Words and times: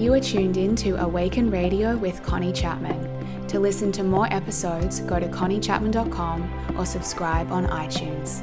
You 0.00 0.14
are 0.14 0.20
tuned 0.20 0.56
in 0.56 0.74
to 0.76 0.92
Awaken 0.92 1.50
Radio 1.50 1.94
with 1.94 2.22
Connie 2.22 2.54
Chapman. 2.54 3.46
To 3.48 3.60
listen 3.60 3.92
to 3.92 4.02
more 4.02 4.26
episodes, 4.32 5.00
go 5.00 5.20
to 5.20 5.28
conniechapman.com 5.28 6.78
or 6.78 6.86
subscribe 6.86 7.52
on 7.52 7.66
iTunes. 7.66 8.40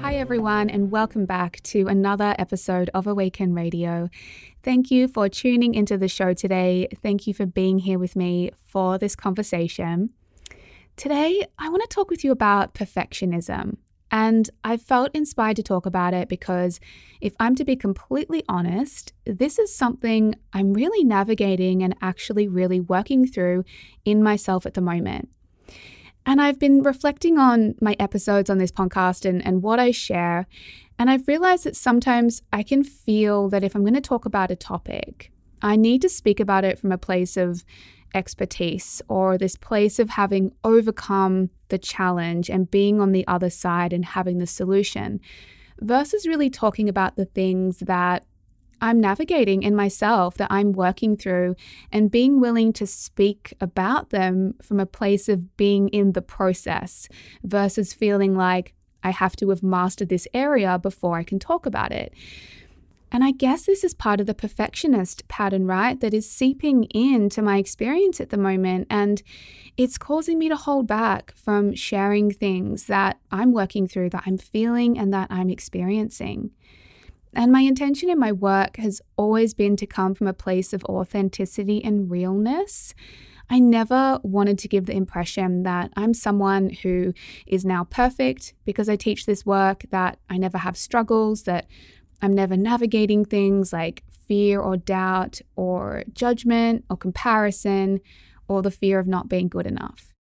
Hi, 0.00 0.16
everyone, 0.16 0.68
and 0.68 0.90
welcome 0.90 1.26
back 1.26 1.62
to 1.62 1.86
another 1.86 2.34
episode 2.40 2.90
of 2.92 3.06
Awaken 3.06 3.54
Radio. 3.54 4.08
Thank 4.64 4.90
you 4.90 5.06
for 5.06 5.28
tuning 5.28 5.76
into 5.76 5.96
the 5.96 6.08
show 6.08 6.34
today. 6.34 6.88
Thank 7.04 7.28
you 7.28 7.34
for 7.34 7.46
being 7.46 7.78
here 7.78 8.00
with 8.00 8.16
me 8.16 8.50
for 8.66 8.98
this 8.98 9.14
conversation. 9.14 10.10
Today, 10.96 11.46
I 11.56 11.68
want 11.68 11.82
to 11.82 11.88
talk 11.88 12.10
with 12.10 12.24
you 12.24 12.32
about 12.32 12.74
perfectionism. 12.74 13.76
And 14.10 14.48
I 14.64 14.76
felt 14.76 15.10
inspired 15.14 15.56
to 15.56 15.62
talk 15.62 15.84
about 15.84 16.14
it 16.14 16.28
because, 16.28 16.80
if 17.20 17.34
I'm 17.38 17.54
to 17.56 17.64
be 17.64 17.76
completely 17.76 18.42
honest, 18.48 19.12
this 19.26 19.58
is 19.58 19.74
something 19.74 20.34
I'm 20.52 20.72
really 20.72 21.04
navigating 21.04 21.82
and 21.82 21.94
actually 22.00 22.48
really 22.48 22.80
working 22.80 23.26
through 23.26 23.64
in 24.04 24.22
myself 24.22 24.64
at 24.64 24.74
the 24.74 24.80
moment. 24.80 25.28
And 26.24 26.40
I've 26.40 26.58
been 26.58 26.82
reflecting 26.82 27.38
on 27.38 27.74
my 27.80 27.96
episodes 27.98 28.50
on 28.50 28.58
this 28.58 28.72
podcast 28.72 29.28
and, 29.28 29.44
and 29.46 29.62
what 29.62 29.80
I 29.80 29.90
share. 29.90 30.46
And 30.98 31.10
I've 31.10 31.28
realized 31.28 31.64
that 31.64 31.76
sometimes 31.76 32.42
I 32.52 32.62
can 32.62 32.84
feel 32.84 33.48
that 33.48 33.64
if 33.64 33.74
I'm 33.74 33.82
going 33.82 33.94
to 33.94 34.00
talk 34.00 34.24
about 34.24 34.50
a 34.50 34.56
topic, 34.56 35.32
I 35.62 35.76
need 35.76 36.02
to 36.02 36.08
speak 36.08 36.40
about 36.40 36.64
it 36.64 36.78
from 36.78 36.92
a 36.92 36.98
place 36.98 37.36
of 37.36 37.64
expertise 38.14 39.02
or 39.08 39.36
this 39.36 39.56
place 39.56 39.98
of 39.98 40.10
having 40.10 40.52
overcome 40.64 41.50
the 41.68 41.78
challenge 41.78 42.48
and 42.48 42.70
being 42.70 43.00
on 43.00 43.12
the 43.12 43.26
other 43.26 43.50
side 43.50 43.92
and 43.92 44.04
having 44.04 44.38
the 44.38 44.46
solution 44.46 45.20
versus 45.80 46.26
really 46.26 46.50
talking 46.50 46.88
about 46.88 47.16
the 47.16 47.24
things 47.24 47.78
that 47.80 48.24
I'm 48.80 49.00
navigating 49.00 49.62
in 49.62 49.74
myself, 49.74 50.36
that 50.36 50.52
I'm 50.52 50.72
working 50.72 51.16
through, 51.16 51.56
and 51.90 52.10
being 52.10 52.40
willing 52.40 52.72
to 52.74 52.86
speak 52.86 53.52
about 53.60 54.10
them 54.10 54.54
from 54.62 54.78
a 54.78 54.86
place 54.86 55.28
of 55.28 55.56
being 55.56 55.88
in 55.88 56.12
the 56.12 56.22
process 56.22 57.08
versus 57.42 57.92
feeling 57.92 58.36
like 58.36 58.74
I 59.02 59.10
have 59.10 59.36
to 59.36 59.50
have 59.50 59.62
mastered 59.62 60.08
this 60.08 60.28
area 60.32 60.78
before 60.78 61.16
I 61.18 61.24
can 61.24 61.38
talk 61.38 61.66
about 61.66 61.92
it. 61.92 62.12
And 63.10 63.24
I 63.24 63.30
guess 63.30 63.64
this 63.64 63.84
is 63.84 63.94
part 63.94 64.20
of 64.20 64.26
the 64.26 64.34
perfectionist 64.34 65.26
pattern, 65.28 65.66
right? 65.66 65.98
That 66.00 66.12
is 66.12 66.30
seeping 66.30 66.84
into 66.84 67.40
my 67.40 67.58
experience 67.58 68.20
at 68.20 68.30
the 68.30 68.36
moment. 68.36 68.86
And 68.90 69.22
it's 69.76 69.98
causing 69.98 70.38
me 70.38 70.48
to 70.48 70.56
hold 70.56 70.86
back 70.86 71.34
from 71.36 71.74
sharing 71.74 72.30
things 72.30 72.84
that 72.84 73.18
I'm 73.30 73.52
working 73.52 73.86
through, 73.86 74.10
that 74.10 74.24
I'm 74.26 74.38
feeling, 74.38 74.98
and 74.98 75.12
that 75.14 75.28
I'm 75.30 75.48
experiencing. 75.48 76.50
And 77.34 77.52
my 77.52 77.60
intention 77.60 78.10
in 78.10 78.18
my 78.18 78.32
work 78.32 78.76
has 78.76 79.00
always 79.16 79.54
been 79.54 79.76
to 79.76 79.86
come 79.86 80.14
from 80.14 80.26
a 80.26 80.32
place 80.32 80.72
of 80.72 80.84
authenticity 80.84 81.82
and 81.84 82.10
realness. 82.10 82.94
I 83.50 83.60
never 83.60 84.18
wanted 84.22 84.58
to 84.58 84.68
give 84.68 84.86
the 84.86 84.96
impression 84.96 85.62
that 85.62 85.90
I'm 85.96 86.12
someone 86.12 86.70
who 86.82 87.14
is 87.46 87.64
now 87.64 87.84
perfect 87.84 88.54
because 88.64 88.88
I 88.88 88.96
teach 88.96 89.24
this 89.24 89.46
work, 89.46 89.84
that 89.90 90.18
I 90.28 90.36
never 90.36 90.58
have 90.58 90.76
struggles, 90.76 91.44
that 91.44 91.66
I'm 92.20 92.34
never 92.34 92.56
navigating 92.56 93.24
things 93.24 93.72
like 93.72 94.02
fear 94.26 94.60
or 94.60 94.76
doubt 94.76 95.40
or 95.56 96.04
judgment 96.12 96.84
or 96.90 96.96
comparison 96.96 98.00
or 98.48 98.62
the 98.62 98.70
fear 98.70 98.98
of 98.98 99.06
not 99.06 99.28
being 99.28 99.48
good 99.48 99.66
enough. 99.66 100.14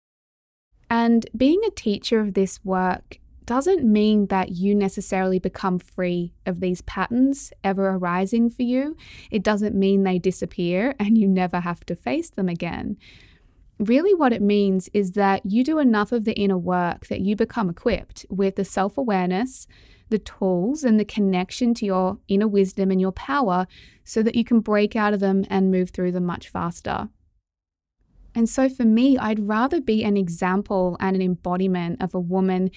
And 0.89 1.25
being 1.35 1.61
a 1.65 1.71
teacher 1.71 2.19
of 2.19 2.33
this 2.33 2.63
work 2.63 3.19
doesn't 3.45 3.83
mean 3.83 4.27
that 4.27 4.51
you 4.51 4.73
necessarily 4.73 5.39
become 5.39 5.77
free 5.77 6.33
of 6.45 6.59
these 6.59 6.81
patterns 6.81 7.53
ever 7.63 7.89
arising 7.89 8.49
for 8.49 8.63
you. 8.63 8.95
It 9.29 9.43
doesn't 9.43 9.75
mean 9.75 10.03
they 10.03 10.19
disappear 10.19 10.95
and 10.99 11.17
you 11.17 11.27
never 11.27 11.59
have 11.59 11.85
to 11.87 11.95
face 11.95 12.29
them 12.29 12.49
again. 12.49 12.97
Really, 13.77 14.13
what 14.13 14.31
it 14.31 14.41
means 14.41 14.89
is 14.93 15.11
that 15.11 15.45
you 15.45 15.63
do 15.63 15.79
enough 15.79 16.13
of 16.13 16.23
the 16.23 16.33
inner 16.33 16.57
work 16.57 17.07
that 17.07 17.19
you 17.19 17.35
become 17.35 17.69
equipped 17.69 18.25
with 18.29 18.55
the 18.55 18.63
self 18.63 18.97
awareness, 18.97 19.67
the 20.09 20.19
tools, 20.19 20.83
and 20.83 20.99
the 20.99 21.05
connection 21.05 21.73
to 21.75 21.85
your 21.85 22.19
inner 22.27 22.47
wisdom 22.47 22.91
and 22.91 23.01
your 23.01 23.11
power 23.11 23.67
so 24.03 24.21
that 24.23 24.35
you 24.35 24.43
can 24.43 24.59
break 24.59 24.95
out 24.95 25.13
of 25.13 25.19
them 25.19 25.45
and 25.49 25.71
move 25.71 25.89
through 25.89 26.11
them 26.11 26.25
much 26.25 26.49
faster. 26.49 27.09
And 28.37 28.49
so 28.49 28.67
for 28.67 28.83
me, 28.83 29.17
I'd 29.17 29.47
rather 29.47 29.79
be 29.79 30.03
an 30.03 30.17
example 30.17 30.97
and 30.99 31.15
an 31.15 31.21
embodiment 31.21 32.01
of 32.01 32.13
a 32.13 32.19
woman 32.19 32.69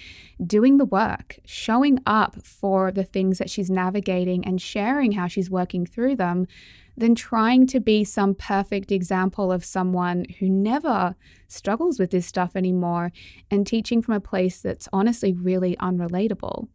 doing 0.43 0.77
the 0.77 0.85
work, 0.85 1.37
showing 1.45 1.99
up 2.05 2.45
for 2.45 2.93
the 2.93 3.03
things 3.03 3.39
that 3.39 3.49
she's 3.49 3.69
navigating 3.69 4.45
and 4.45 4.61
sharing 4.61 5.11
how 5.11 5.27
she's 5.27 5.49
working 5.49 5.85
through 5.85 6.15
them, 6.15 6.47
than 6.95 7.13
trying 7.13 7.67
to 7.67 7.79
be 7.79 8.03
some 8.03 8.35
perfect 8.35 8.91
example 8.91 9.51
of 9.51 9.63
someone 9.63 10.25
who 10.39 10.49
never 10.49 11.15
struggles 11.47 11.99
with 11.99 12.11
this 12.11 12.25
stuff 12.25 12.55
anymore 12.55 13.11
and 13.49 13.65
teaching 13.65 14.01
from 14.01 14.13
a 14.15 14.19
place 14.19 14.61
that's 14.61 14.89
honestly 14.91 15.33
really 15.33 15.75
unrelatable. 15.77 16.67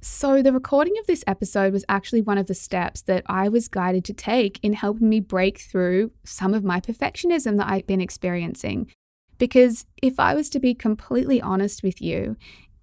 So, 0.00 0.42
the 0.42 0.52
recording 0.52 0.94
of 1.00 1.06
this 1.06 1.24
episode 1.26 1.72
was 1.72 1.84
actually 1.88 2.22
one 2.22 2.38
of 2.38 2.46
the 2.46 2.54
steps 2.54 3.02
that 3.02 3.24
I 3.26 3.48
was 3.48 3.66
guided 3.66 4.04
to 4.04 4.12
take 4.12 4.60
in 4.62 4.74
helping 4.74 5.08
me 5.08 5.18
break 5.18 5.58
through 5.58 6.12
some 6.24 6.54
of 6.54 6.62
my 6.62 6.80
perfectionism 6.80 7.56
that 7.56 7.68
I've 7.68 7.86
been 7.86 8.00
experiencing. 8.00 8.92
Because 9.38 9.86
if 10.00 10.20
I 10.20 10.34
was 10.34 10.48
to 10.50 10.60
be 10.60 10.72
completely 10.72 11.40
honest 11.40 11.82
with 11.82 12.00
you, 12.00 12.36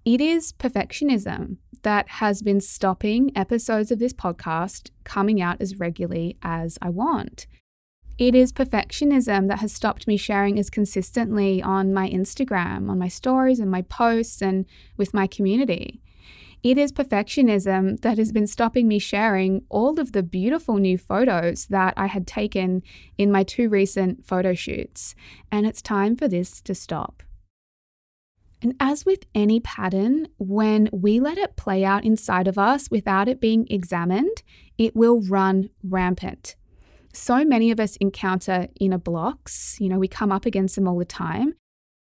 it 0.04 0.20
is 0.20 0.52
perfectionism 0.52 1.56
that 1.82 2.08
has 2.08 2.42
been 2.42 2.60
stopping 2.60 3.32
episodes 3.34 3.90
of 3.90 3.98
this 3.98 4.12
podcast 4.12 4.90
coming 5.04 5.40
out 5.40 5.60
as 5.60 5.78
regularly 5.78 6.36
as 6.42 6.78
I 6.82 6.90
want. 6.90 7.46
It 8.18 8.34
is 8.34 8.52
perfectionism 8.52 9.48
that 9.48 9.60
has 9.60 9.72
stopped 9.72 10.06
me 10.06 10.16
sharing 10.18 10.58
as 10.58 10.68
consistently 10.68 11.62
on 11.62 11.94
my 11.94 12.10
Instagram, 12.10 12.90
on 12.90 12.98
my 12.98 13.08
stories 13.08 13.58
and 13.58 13.70
my 13.70 13.82
posts, 13.82 14.42
and 14.42 14.66
with 14.96 15.14
my 15.14 15.26
community. 15.26 16.00
It 16.62 16.78
is 16.78 16.92
perfectionism 16.92 18.00
that 18.00 18.18
has 18.18 18.32
been 18.32 18.46
stopping 18.46 18.88
me 18.88 18.98
sharing 18.98 19.62
all 19.68 20.00
of 20.00 20.12
the 20.12 20.22
beautiful 20.22 20.76
new 20.76 20.98
photos 20.98 21.66
that 21.66 21.94
I 21.96 22.06
had 22.06 22.26
taken 22.26 22.82
in 23.18 23.30
my 23.30 23.44
two 23.44 23.68
recent 23.68 24.26
photo 24.26 24.54
shoots. 24.54 25.14
And 25.52 25.66
it's 25.66 25.82
time 25.82 26.16
for 26.16 26.28
this 26.28 26.60
to 26.62 26.74
stop. 26.74 27.22
And 28.62 28.74
as 28.80 29.04
with 29.04 29.26
any 29.34 29.60
pattern, 29.60 30.28
when 30.38 30.88
we 30.92 31.20
let 31.20 31.38
it 31.38 31.56
play 31.56 31.84
out 31.84 32.04
inside 32.04 32.48
of 32.48 32.58
us 32.58 32.90
without 32.90 33.28
it 33.28 33.40
being 33.40 33.66
examined, 33.70 34.42
it 34.78 34.96
will 34.96 35.20
run 35.20 35.70
rampant. 35.84 36.56
So 37.12 37.44
many 37.44 37.70
of 37.70 37.78
us 37.78 37.96
encounter 37.96 38.68
inner 38.80 38.98
blocks, 38.98 39.76
you 39.80 39.88
know, 39.88 39.98
we 39.98 40.08
come 40.08 40.32
up 40.32 40.46
against 40.46 40.74
them 40.74 40.88
all 40.88 40.98
the 40.98 41.04
time. 41.04 41.54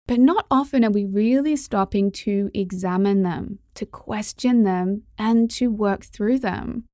But 0.06 0.20
not 0.20 0.46
often 0.50 0.84
are 0.84 0.90
we 0.90 1.04
really 1.04 1.56
stopping 1.56 2.12
to 2.12 2.50
examine 2.52 3.22
them, 3.22 3.58
to 3.74 3.86
question 3.86 4.62
them, 4.62 5.04
and 5.16 5.50
to 5.52 5.68
work 5.68 6.04
through 6.04 6.40
them. 6.40 6.84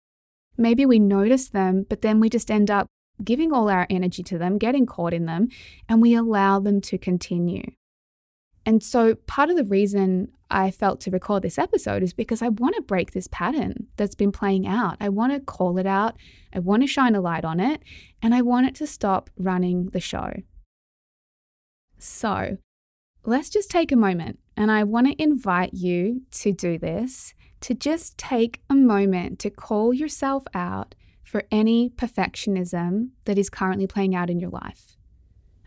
Maybe 0.56 0.86
we 0.86 1.00
notice 1.00 1.48
them, 1.48 1.86
but 1.88 2.02
then 2.02 2.20
we 2.20 2.28
just 2.28 2.50
end 2.50 2.70
up 2.70 2.86
giving 3.24 3.52
all 3.52 3.68
our 3.68 3.86
energy 3.90 4.22
to 4.22 4.38
them, 4.38 4.58
getting 4.58 4.86
caught 4.86 5.12
in 5.12 5.26
them, 5.26 5.48
and 5.88 6.00
we 6.00 6.14
allow 6.14 6.60
them 6.60 6.80
to 6.82 6.98
continue. 6.98 7.64
And 8.64 8.82
so, 8.82 9.14
part 9.14 9.50
of 9.50 9.56
the 9.56 9.64
reason 9.64 10.28
I 10.50 10.70
felt 10.70 11.00
to 11.00 11.10
record 11.10 11.42
this 11.42 11.58
episode 11.58 12.02
is 12.02 12.12
because 12.12 12.42
I 12.42 12.48
want 12.48 12.76
to 12.76 12.82
break 12.82 13.12
this 13.12 13.28
pattern 13.28 13.86
that's 13.96 14.14
been 14.14 14.32
playing 14.32 14.66
out. 14.66 14.96
I 15.00 15.08
want 15.08 15.32
to 15.32 15.40
call 15.40 15.78
it 15.78 15.86
out, 15.86 16.16
I 16.52 16.58
want 16.58 16.82
to 16.82 16.86
shine 16.86 17.14
a 17.14 17.20
light 17.20 17.44
on 17.44 17.58
it, 17.58 17.82
and 18.22 18.34
I 18.34 18.42
want 18.42 18.66
it 18.66 18.74
to 18.76 18.86
stop 18.86 19.30
running 19.36 19.86
the 19.86 20.00
show. 20.00 20.32
So, 21.98 22.58
let's 23.24 23.50
just 23.50 23.70
take 23.70 23.92
a 23.92 23.96
moment 23.96 24.38
and 24.56 24.70
I 24.70 24.84
want 24.84 25.06
to 25.06 25.22
invite 25.22 25.74
you 25.74 26.22
to 26.32 26.52
do 26.52 26.78
this 26.78 27.34
to 27.60 27.74
just 27.74 28.16
take 28.16 28.60
a 28.70 28.74
moment 28.74 29.38
to 29.40 29.50
call 29.50 29.92
yourself 29.92 30.44
out 30.54 30.94
for 31.22 31.44
any 31.50 31.90
perfectionism 31.90 33.10
that 33.26 33.38
is 33.38 33.50
currently 33.50 33.86
playing 33.86 34.14
out 34.14 34.30
in 34.30 34.40
your 34.40 34.50
life. 34.50 34.96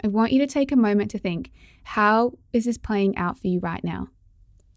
I 0.04 0.08
want 0.08 0.32
you 0.32 0.40
to 0.40 0.48
take 0.48 0.72
a 0.72 0.76
moment 0.76 1.12
to 1.12 1.20
think 1.20 1.52
how 1.84 2.34
is 2.52 2.66
this 2.66 2.78
playing 2.78 3.18
out 3.18 3.40
for 3.40 3.48
you 3.48 3.60
right 3.60 3.84
now? 3.84 4.08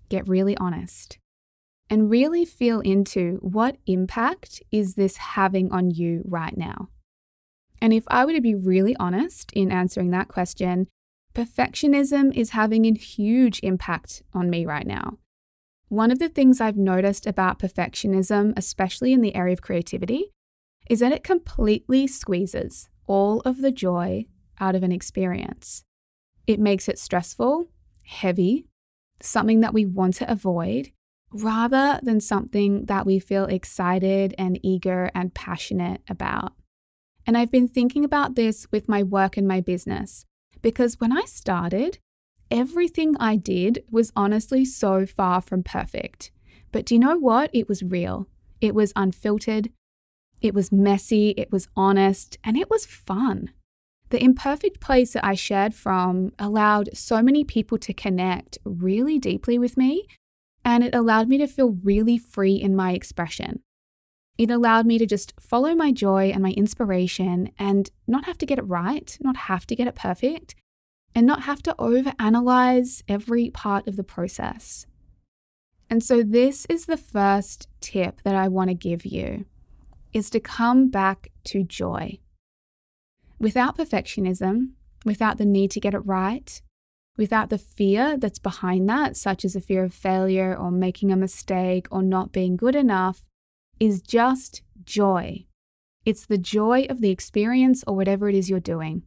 Get 0.08 0.29
really 0.29 0.56
honest 0.56 1.19
and 1.88 2.11
really 2.11 2.44
feel 2.44 2.81
into 2.81 3.38
what 3.40 3.76
impact 3.87 4.62
is 4.70 4.94
this 4.94 5.17
having 5.17 5.72
on 5.72 5.90
you 5.90 6.22
right 6.26 6.56
now. 6.56 6.88
And 7.81 7.93
if 7.93 8.05
I 8.08 8.25
were 8.25 8.32
to 8.32 8.40
be 8.40 8.55
really 8.55 8.96
honest 8.96 9.52
in 9.52 9.70
answering 9.70 10.11
that 10.11 10.29
question, 10.29 10.88
perfectionism 11.36 12.34
is 12.34 12.50
having 12.50 12.86
a 12.86 12.98
huge 12.98 13.60
impact 13.62 14.22
on 14.32 14.48
me 14.48 14.64
right 14.64 14.86
now. 14.86 15.18
One 15.88 16.10
of 16.10 16.18
the 16.18 16.30
things 16.30 16.60
I've 16.62 16.78
noticed 16.78 17.26
about 17.26 17.58
perfectionism, 17.58 18.54
especially 18.56 19.12
in 19.12 19.20
the 19.20 19.34
area 19.34 19.52
of 19.52 19.60
creativity, 19.60 20.32
is 20.88 21.00
that 21.00 21.12
it 21.12 21.22
completely 21.22 22.06
squeezes 22.06 22.88
all 23.06 23.40
of 23.40 23.60
the 23.60 23.70
joy 23.70 24.24
out 24.58 24.74
of 24.74 24.82
an 24.82 24.92
experience. 24.92 25.84
It 26.46 26.58
makes 26.58 26.88
it 26.88 26.98
stressful, 26.98 27.66
heavy, 28.06 28.64
something 29.20 29.60
that 29.60 29.74
we 29.74 29.84
want 29.84 30.14
to 30.14 30.30
avoid, 30.30 30.90
rather 31.30 32.00
than 32.02 32.20
something 32.20 32.86
that 32.86 33.04
we 33.04 33.18
feel 33.18 33.44
excited 33.44 34.34
and 34.38 34.58
eager 34.62 35.10
and 35.14 35.34
passionate 35.34 36.00
about. 36.08 36.54
And 37.26 37.36
I've 37.36 37.50
been 37.50 37.68
thinking 37.68 38.04
about 38.04 38.36
this 38.36 38.66
with 38.72 38.88
my 38.88 39.02
work 39.02 39.36
and 39.36 39.46
my 39.46 39.60
business 39.60 40.24
because 40.66 40.98
when 40.98 41.16
I 41.16 41.22
started, 41.26 42.00
everything 42.50 43.14
I 43.20 43.36
did 43.36 43.84
was 43.88 44.10
honestly 44.16 44.64
so 44.64 45.06
far 45.06 45.40
from 45.40 45.62
perfect. 45.62 46.32
But 46.72 46.84
do 46.84 46.96
you 46.96 46.98
know 46.98 47.16
what? 47.16 47.50
It 47.52 47.68
was 47.68 47.84
real, 47.84 48.26
it 48.60 48.74
was 48.74 48.92
unfiltered, 48.96 49.70
it 50.40 50.54
was 50.54 50.72
messy, 50.72 51.34
it 51.36 51.52
was 51.52 51.68
honest, 51.76 52.36
and 52.42 52.56
it 52.56 52.68
was 52.68 52.84
fun. 52.84 53.50
The 54.08 54.20
imperfect 54.20 54.80
place 54.80 55.12
that 55.12 55.24
I 55.24 55.34
shared 55.34 55.72
from 55.72 56.32
allowed 56.36 56.96
so 56.96 57.22
many 57.22 57.44
people 57.44 57.78
to 57.78 57.94
connect 57.94 58.58
really 58.64 59.20
deeply 59.20 59.60
with 59.60 59.76
me, 59.76 60.08
and 60.64 60.82
it 60.82 60.96
allowed 60.96 61.28
me 61.28 61.38
to 61.38 61.46
feel 61.46 61.78
really 61.84 62.19
free 62.19 62.56
in 62.56 62.74
my 62.74 62.90
expression. 62.90 63.62
It 64.38 64.50
allowed 64.50 64.86
me 64.86 64.98
to 64.98 65.06
just 65.06 65.32
follow 65.40 65.74
my 65.74 65.92
joy 65.92 66.30
and 66.30 66.42
my 66.42 66.50
inspiration 66.50 67.52
and 67.58 67.90
not 68.06 68.26
have 68.26 68.38
to 68.38 68.46
get 68.46 68.58
it 68.58 68.66
right, 68.66 69.16
not 69.20 69.36
have 69.36 69.66
to 69.68 69.76
get 69.76 69.86
it 69.86 69.94
perfect, 69.94 70.54
and 71.14 71.26
not 71.26 71.42
have 71.42 71.62
to 71.62 71.74
overanalyze 71.78 73.02
every 73.08 73.50
part 73.50 73.86
of 73.88 73.96
the 73.96 74.04
process. 74.04 74.86
And 75.88 76.02
so 76.02 76.22
this 76.22 76.66
is 76.66 76.84
the 76.84 76.96
first 76.96 77.68
tip 77.80 78.20
that 78.24 78.34
I 78.34 78.48
want 78.48 78.68
to 78.68 78.74
give 78.74 79.06
you 79.06 79.46
is 80.12 80.28
to 80.30 80.40
come 80.40 80.88
back 80.88 81.30
to 81.44 81.62
joy. 81.62 82.18
Without 83.38 83.76
perfectionism, 83.76 84.72
without 85.04 85.38
the 85.38 85.44
need 85.46 85.70
to 85.70 85.80
get 85.80 85.94
it 85.94 86.00
right, 86.00 86.60
without 87.16 87.50
the 87.50 87.58
fear 87.58 88.16
that's 88.18 88.38
behind 88.38 88.88
that, 88.88 89.16
such 89.16 89.44
as 89.44 89.56
a 89.56 89.60
fear 89.60 89.84
of 89.84 89.94
failure 89.94 90.54
or 90.54 90.70
making 90.70 91.12
a 91.12 91.16
mistake 91.16 91.86
or 91.90 92.02
not 92.02 92.32
being 92.32 92.56
good 92.56 92.74
enough, 92.74 93.24
is 93.78 94.00
just 94.00 94.62
joy. 94.84 95.46
It's 96.05 96.26
the 96.26 96.38
joy 96.38 96.87
of 96.88 97.00
the 97.00 97.11
experience 97.11 97.82
or 97.87 97.96
whatever 97.96 98.28
it 98.28 98.34
is 98.34 98.49
you're 98.49 98.61
doing. 98.61 99.02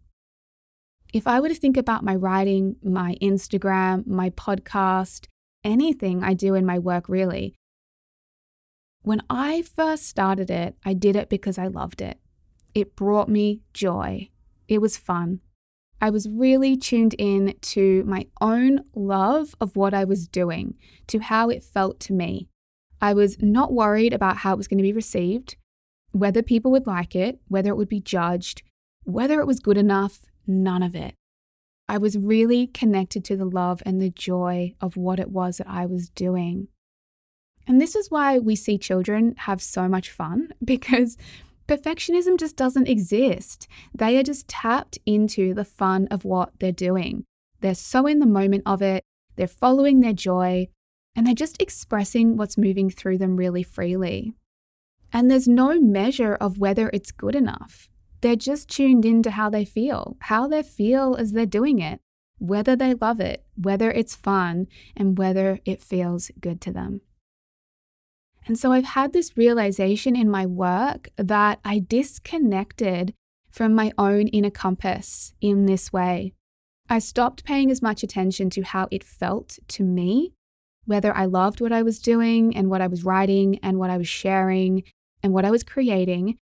If 1.13 1.25
I 1.27 1.39
were 1.39 1.49
to 1.49 1.55
think 1.55 1.77
about 1.77 2.03
my 2.03 2.15
writing, 2.15 2.75
my 2.83 3.15
Instagram, 3.21 4.05
my 4.05 4.29
podcast, 4.31 5.25
anything 5.63 6.23
I 6.23 6.33
do 6.33 6.53
in 6.53 6.65
my 6.65 6.77
work, 6.77 7.09
really, 7.09 7.55
when 9.01 9.21
I 9.29 9.63
first 9.63 10.07
started 10.07 10.51
it, 10.51 10.75
I 10.85 10.93
did 10.93 11.15
it 11.15 11.29
because 11.29 11.57
I 11.57 11.67
loved 11.67 12.01
it. 12.01 12.19
It 12.75 12.95
brought 12.95 13.29
me 13.29 13.61
joy. 13.73 14.29
It 14.67 14.79
was 14.79 14.97
fun. 14.97 15.39
I 16.01 16.09
was 16.09 16.29
really 16.29 16.77
tuned 16.77 17.15
in 17.17 17.55
to 17.61 18.03
my 18.03 18.27
own 18.39 18.83
love 18.93 19.55
of 19.59 19.75
what 19.75 19.93
I 19.93 20.03
was 20.03 20.27
doing, 20.27 20.75
to 21.07 21.19
how 21.19 21.49
it 21.49 21.63
felt 21.63 21.99
to 22.01 22.13
me. 22.13 22.47
I 23.01 23.13
was 23.13 23.41
not 23.41 23.73
worried 23.73 24.13
about 24.13 24.37
how 24.37 24.53
it 24.53 24.57
was 24.57 24.67
going 24.67 24.79
to 24.79 24.83
be 24.83 24.93
received, 24.93 25.55
whether 26.11 26.41
people 26.41 26.71
would 26.71 26.87
like 26.87 27.15
it, 27.15 27.39
whether 27.47 27.69
it 27.69 27.77
would 27.77 27.89
be 27.89 28.01
judged, 28.01 28.63
whether 29.03 29.39
it 29.39 29.47
was 29.47 29.59
good 29.59 29.77
enough, 29.77 30.25
none 30.45 30.83
of 30.83 30.95
it. 30.95 31.15
I 31.87 31.97
was 31.97 32.17
really 32.17 32.67
connected 32.67 33.25
to 33.25 33.35
the 33.35 33.45
love 33.45 33.81
and 33.85 34.01
the 34.01 34.11
joy 34.11 34.75
of 34.79 34.95
what 34.95 35.19
it 35.19 35.31
was 35.31 35.57
that 35.57 35.67
I 35.67 35.85
was 35.85 36.09
doing. 36.09 36.67
And 37.67 37.81
this 37.81 37.95
is 37.95 38.11
why 38.11 38.37
we 38.37 38.55
see 38.55 38.77
children 38.77 39.35
have 39.39 39.61
so 39.61 39.87
much 39.87 40.09
fun 40.09 40.49
because 40.63 41.17
perfectionism 41.67 42.37
just 42.37 42.55
doesn't 42.55 42.87
exist. 42.87 43.67
They 43.93 44.17
are 44.17 44.23
just 44.23 44.47
tapped 44.47 44.97
into 45.05 45.53
the 45.53 45.65
fun 45.65 46.07
of 46.11 46.25
what 46.25 46.51
they're 46.59 46.71
doing. 46.71 47.25
They're 47.61 47.75
so 47.75 48.05
in 48.07 48.19
the 48.19 48.25
moment 48.25 48.63
of 48.65 48.81
it, 48.81 49.03
they're 49.35 49.47
following 49.47 49.99
their 49.99 50.13
joy, 50.13 50.67
and 51.19 51.27
they're 51.27 51.35
just 51.35 51.61
expressing 51.61 52.37
what's 52.37 52.57
moving 52.57 52.89
through 52.89 53.17
them 53.17 53.35
really 53.35 53.61
freely. 53.61 54.31
And 55.11 55.29
there's 55.29 55.49
no 55.49 55.77
measure 55.77 56.35
of 56.35 56.59
whether 56.59 56.89
it's 56.93 57.11
good 57.11 57.35
enough. 57.35 57.89
They're 58.21 58.37
just 58.37 58.69
tuned 58.69 59.03
into 59.03 59.31
how 59.31 59.49
they 59.49 59.65
feel, 59.65 60.15
how 60.21 60.47
they 60.47 60.63
feel 60.63 61.17
as 61.17 61.33
they're 61.33 61.45
doing 61.45 61.79
it, 61.79 61.99
whether 62.37 62.73
they 62.73 62.93
love 62.93 63.19
it, 63.19 63.43
whether 63.57 63.91
it's 63.91 64.15
fun, 64.15 64.67
and 64.95 65.17
whether 65.17 65.59
it 65.65 65.83
feels 65.83 66.31
good 66.39 66.61
to 66.61 66.71
them. 66.71 67.01
And 68.47 68.57
so 68.57 68.71
I've 68.71 68.85
had 68.85 69.11
this 69.11 69.35
realization 69.35 70.15
in 70.15 70.29
my 70.29 70.45
work 70.45 71.09
that 71.17 71.59
I 71.65 71.79
disconnected 71.79 73.13
from 73.51 73.75
my 73.75 73.91
own 73.97 74.29
inner 74.29 74.51
compass 74.51 75.33
in 75.41 75.65
this 75.65 75.91
way. 75.91 76.31
I 76.89 76.99
stopped 76.99 77.43
paying 77.43 77.69
as 77.69 77.81
much 77.81 78.03
attention 78.03 78.49
to 78.51 78.61
how 78.61 78.87
it 78.89 79.03
felt 79.03 79.59
to 79.67 79.83
me, 79.83 80.31
whether 80.85 81.15
I 81.15 81.25
loved 81.25 81.61
what 81.61 81.71
I 81.71 81.83
was 81.83 81.99
doing 81.99 82.55
and 82.55 82.69
what 82.69 82.81
I 82.81 82.87
was 82.87 83.03
writing 83.03 83.59
and 83.61 83.77
what 83.77 83.89
I 83.89 83.97
was 83.97 84.07
sharing 84.07 84.83
and 85.21 85.33
what 85.33 85.45
I 85.45 85.51
was 85.51 85.63
creating. 85.63 86.37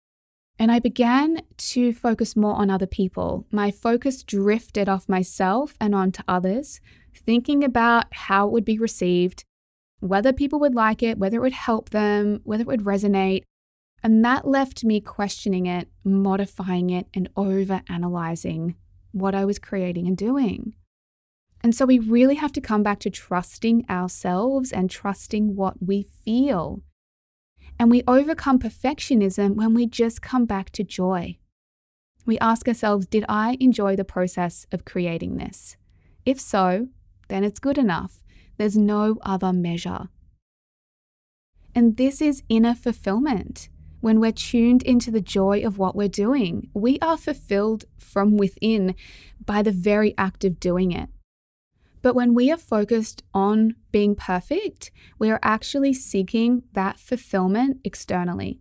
And 0.58 0.70
I 0.70 0.78
began 0.78 1.42
to 1.56 1.92
focus 1.92 2.36
more 2.36 2.54
on 2.54 2.70
other 2.70 2.86
people. 2.86 3.46
My 3.50 3.70
focus 3.70 4.22
drifted 4.22 4.88
off 4.88 5.08
myself 5.08 5.76
and 5.80 5.94
onto 5.94 6.22
others, 6.28 6.80
thinking 7.14 7.64
about 7.64 8.06
how 8.12 8.46
it 8.46 8.52
would 8.52 8.64
be 8.64 8.78
received, 8.78 9.44
whether 10.00 10.32
people 10.32 10.60
would 10.60 10.74
like 10.74 11.02
it, 11.02 11.18
whether 11.18 11.38
it 11.38 11.42
would 11.42 11.52
help 11.52 11.90
them, 11.90 12.40
whether 12.44 12.62
it 12.62 12.66
would 12.66 12.84
resonate. 12.84 13.42
And 14.02 14.24
that 14.24 14.46
left 14.46 14.84
me 14.84 15.00
questioning 15.00 15.66
it, 15.66 15.88
modifying 16.04 16.90
it, 16.90 17.06
and 17.14 17.28
over 17.36 17.82
analyzing 17.88 18.74
what 19.12 19.34
I 19.34 19.44
was 19.44 19.58
creating 19.58 20.06
and 20.06 20.16
doing. 20.16 20.74
And 21.62 21.74
so 21.74 21.86
we 21.86 21.98
really 21.98 22.34
have 22.36 22.52
to 22.52 22.60
come 22.60 22.82
back 22.82 22.98
to 23.00 23.10
trusting 23.10 23.86
ourselves 23.88 24.72
and 24.72 24.90
trusting 24.90 25.54
what 25.54 25.82
we 25.82 26.02
feel. 26.02 26.82
And 27.78 27.90
we 27.90 28.02
overcome 28.06 28.58
perfectionism 28.58 29.54
when 29.54 29.74
we 29.74 29.86
just 29.86 30.22
come 30.22 30.44
back 30.44 30.70
to 30.70 30.84
joy. 30.84 31.38
We 32.26 32.38
ask 32.38 32.68
ourselves, 32.68 33.06
did 33.06 33.24
I 33.28 33.56
enjoy 33.60 33.96
the 33.96 34.04
process 34.04 34.66
of 34.72 34.84
creating 34.84 35.36
this? 35.36 35.76
If 36.24 36.40
so, 36.40 36.88
then 37.28 37.44
it's 37.44 37.60
good 37.60 37.78
enough. 37.78 38.22
There's 38.56 38.76
no 38.76 39.18
other 39.22 39.52
measure. 39.52 40.08
And 41.74 41.96
this 41.96 42.20
is 42.20 42.42
inner 42.48 42.74
fulfillment. 42.74 43.68
When 44.00 44.20
we're 44.20 44.32
tuned 44.32 44.82
into 44.82 45.10
the 45.10 45.20
joy 45.20 45.64
of 45.64 45.78
what 45.78 45.94
we're 45.94 46.08
doing, 46.08 46.68
we 46.74 46.98
are 47.00 47.16
fulfilled 47.16 47.84
from 47.98 48.36
within 48.36 48.94
by 49.44 49.62
the 49.62 49.70
very 49.70 50.12
act 50.18 50.44
of 50.44 50.60
doing 50.60 50.90
it. 50.90 51.08
But 52.02 52.14
when 52.14 52.34
we 52.34 52.50
are 52.50 52.58
focused 52.58 53.22
on 53.32 53.76
being 53.92 54.14
perfect, 54.16 54.90
we 55.18 55.30
are 55.30 55.40
actually 55.42 55.94
seeking 55.94 56.64
that 56.72 56.98
fulfillment 56.98 57.80
externally. 57.84 58.60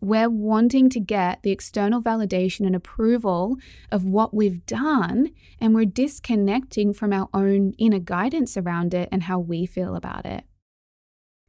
We're 0.00 0.30
wanting 0.30 0.88
to 0.90 1.00
get 1.00 1.42
the 1.42 1.50
external 1.50 2.00
validation 2.00 2.64
and 2.64 2.76
approval 2.76 3.56
of 3.90 4.04
what 4.04 4.32
we've 4.32 4.64
done, 4.66 5.30
and 5.60 5.74
we're 5.74 5.84
disconnecting 5.84 6.94
from 6.94 7.12
our 7.12 7.28
own 7.34 7.72
inner 7.78 7.98
guidance 7.98 8.56
around 8.56 8.94
it 8.94 9.08
and 9.10 9.24
how 9.24 9.40
we 9.40 9.66
feel 9.66 9.96
about 9.96 10.24
it. 10.24 10.44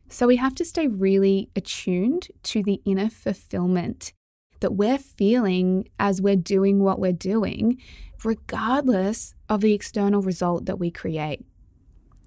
So 0.10 0.25
we 0.25 0.38
have 0.38 0.56
to 0.56 0.65
stay 0.65 0.88
really 0.88 1.50
attuned 1.56 2.29
to 2.44 2.63
the 2.63 2.82
inner 2.86 3.10
fulfillment 3.10 4.13
that 4.62 4.74
we're 4.74 4.98
feeling 4.98 5.88
as 6.00 6.22
we're 6.22 6.36
doing 6.36 6.79
what 6.79 7.00
we're 7.00 7.12
doing, 7.12 7.77
regardless 8.25 9.33
of 9.50 9.62
the 9.62 9.74
external 9.74 10.21
result 10.21 10.65
that 10.65 10.79
we 10.79 10.91
create. 10.91 11.45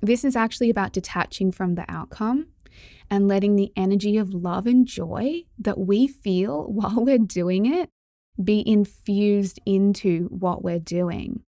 This 0.00 0.24
is 0.24 0.36
actually 0.36 0.70
about 0.70 0.92
detaching 0.92 1.52
from 1.52 1.74
the 1.74 1.84
outcome 1.88 2.48
and 3.10 3.28
letting 3.28 3.56
the 3.56 3.72
energy 3.76 4.16
of 4.16 4.32
love 4.32 4.66
and 4.66 4.86
joy 4.86 5.44
that 5.58 5.78
we 5.78 6.06
feel 6.06 6.64
while 6.72 7.04
we're 7.04 7.18
doing 7.18 7.66
it 7.66 7.90
be 8.42 8.66
infused 8.66 9.60
into 9.66 10.26
what 10.30 10.62
we're 10.62 10.78
doing. 10.78 11.42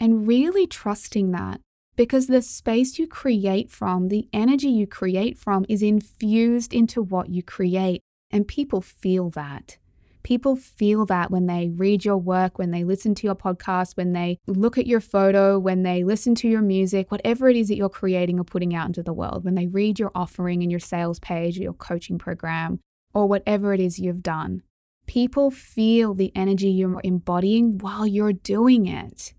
And 0.00 0.26
really 0.26 0.66
trusting 0.66 1.30
that 1.30 1.60
because 1.94 2.26
the 2.26 2.42
space 2.42 2.98
you 2.98 3.06
create 3.06 3.70
from, 3.70 4.08
the 4.08 4.28
energy 4.32 4.68
you 4.68 4.86
create 4.86 5.38
from, 5.38 5.64
is 5.68 5.82
infused 5.82 6.72
into 6.72 7.02
what 7.02 7.28
you 7.28 7.42
create. 7.42 8.00
And 8.30 8.48
people 8.48 8.80
feel 8.80 9.30
that. 9.30 9.76
People 10.22 10.54
feel 10.56 11.04
that 11.06 11.30
when 11.30 11.46
they 11.46 11.68
read 11.68 12.04
your 12.04 12.16
work, 12.16 12.58
when 12.58 12.70
they 12.70 12.84
listen 12.84 13.14
to 13.16 13.26
your 13.26 13.34
podcast, 13.34 13.96
when 13.96 14.12
they 14.12 14.38
look 14.46 14.78
at 14.78 14.86
your 14.86 15.00
photo, 15.00 15.58
when 15.58 15.82
they 15.82 16.04
listen 16.04 16.34
to 16.36 16.48
your 16.48 16.62
music, 16.62 17.10
whatever 17.10 17.48
it 17.48 17.56
is 17.56 17.68
that 17.68 17.76
you're 17.76 17.88
creating 17.88 18.38
or 18.38 18.44
putting 18.44 18.74
out 18.74 18.86
into 18.86 19.02
the 19.02 19.12
world, 19.12 19.44
when 19.44 19.54
they 19.54 19.66
read 19.66 19.98
your 19.98 20.12
offering 20.14 20.62
and 20.62 20.70
your 20.70 20.80
sales 20.80 21.18
page, 21.18 21.58
or 21.58 21.62
your 21.62 21.72
coaching 21.72 22.18
program, 22.18 22.78
or 23.12 23.26
whatever 23.28 23.74
it 23.74 23.80
is 23.80 23.98
you've 23.98 24.22
done. 24.22 24.62
People 25.06 25.50
feel 25.50 26.14
the 26.14 26.32
energy 26.34 26.70
you're 26.70 27.00
embodying 27.02 27.78
while 27.78 28.06
you're 28.06 28.32
doing 28.32 28.86
it. 28.86 29.34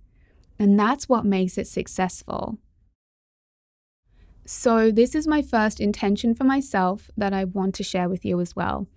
And 0.59 0.79
that's 0.79 1.09
what 1.09 1.25
makes 1.25 1.57
it 1.57 1.67
successful. 1.67 2.57
So, 4.45 4.91
this 4.91 5.15
is 5.15 5.25
my 5.25 5.41
first 5.41 5.79
intention 5.79 6.35
for 6.35 6.43
myself 6.43 7.09
that 7.15 7.33
I 7.33 7.45
want 7.45 7.75
to 7.75 7.83
share 7.83 8.09
with 8.09 8.25
you 8.25 8.41
as 8.41 8.55
well. 8.55 8.87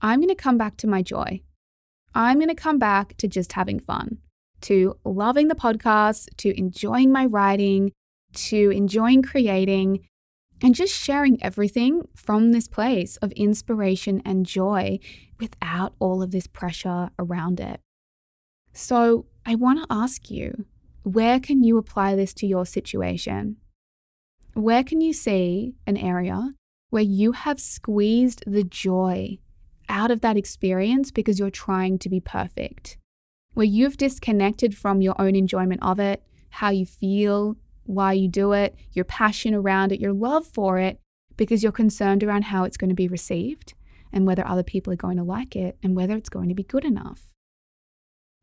I'm 0.00 0.20
going 0.20 0.28
to 0.28 0.34
come 0.34 0.58
back 0.58 0.76
to 0.78 0.86
my 0.86 1.02
joy. 1.02 1.40
I'm 2.14 2.36
going 2.36 2.48
to 2.48 2.54
come 2.54 2.78
back 2.78 3.16
to 3.18 3.28
just 3.28 3.52
having 3.52 3.80
fun, 3.80 4.18
to 4.62 4.96
loving 5.04 5.48
the 5.48 5.54
podcast, 5.54 6.28
to 6.38 6.56
enjoying 6.58 7.10
my 7.10 7.26
writing, 7.26 7.92
to 8.34 8.70
enjoying 8.70 9.22
creating. 9.22 10.06
and 10.62 10.74
just 10.74 10.94
sharing 10.94 11.42
everything 11.42 12.08
from 12.14 12.52
this 12.52 12.68
place 12.68 13.16
of 13.18 13.32
inspiration 13.32 14.22
and 14.24 14.46
joy 14.46 14.98
without 15.38 15.94
all 15.98 16.22
of 16.22 16.30
this 16.30 16.46
pressure 16.46 17.10
around 17.18 17.60
it. 17.60 17.80
So, 18.72 19.26
I 19.44 19.56
want 19.56 19.80
to 19.80 19.86
ask 19.90 20.30
you 20.30 20.64
where 21.02 21.38
can 21.38 21.62
you 21.62 21.76
apply 21.76 22.14
this 22.16 22.32
to 22.34 22.46
your 22.46 22.64
situation? 22.64 23.56
Where 24.54 24.82
can 24.82 25.00
you 25.02 25.12
see 25.12 25.74
an 25.86 25.96
area 25.96 26.54
where 26.88 27.02
you 27.02 27.32
have 27.32 27.60
squeezed 27.60 28.42
the 28.46 28.64
joy 28.64 29.38
out 29.88 30.10
of 30.10 30.20
that 30.20 30.36
experience 30.36 31.10
because 31.10 31.38
you're 31.38 31.50
trying 31.50 31.98
to 32.00 32.08
be 32.08 32.20
perfect? 32.20 32.98
Where 33.54 33.66
you've 33.66 33.96
disconnected 33.96 34.76
from 34.76 35.00
your 35.00 35.14
own 35.20 35.36
enjoyment 35.36 35.82
of 35.82 35.98
it, 35.98 36.22
how 36.50 36.70
you 36.70 36.86
feel, 36.86 37.56
why 37.84 38.12
you 38.12 38.28
do 38.28 38.52
it, 38.52 38.74
your 38.92 39.04
passion 39.04 39.54
around 39.54 39.92
it, 39.92 40.00
your 40.00 40.12
love 40.12 40.46
for 40.46 40.78
it, 40.78 40.98
because 41.36 41.62
you're 41.62 41.72
concerned 41.72 42.22
around 42.22 42.42
how 42.42 42.64
it's 42.64 42.76
going 42.76 42.90
to 42.90 42.94
be 42.94 43.08
received 43.08 43.74
and 44.12 44.26
whether 44.26 44.46
other 44.46 44.62
people 44.62 44.92
are 44.92 44.96
going 44.96 45.16
to 45.16 45.24
like 45.24 45.56
it 45.56 45.76
and 45.82 45.96
whether 45.96 46.16
it's 46.16 46.28
going 46.28 46.48
to 46.48 46.54
be 46.54 46.62
good 46.62 46.84
enough. 46.84 47.34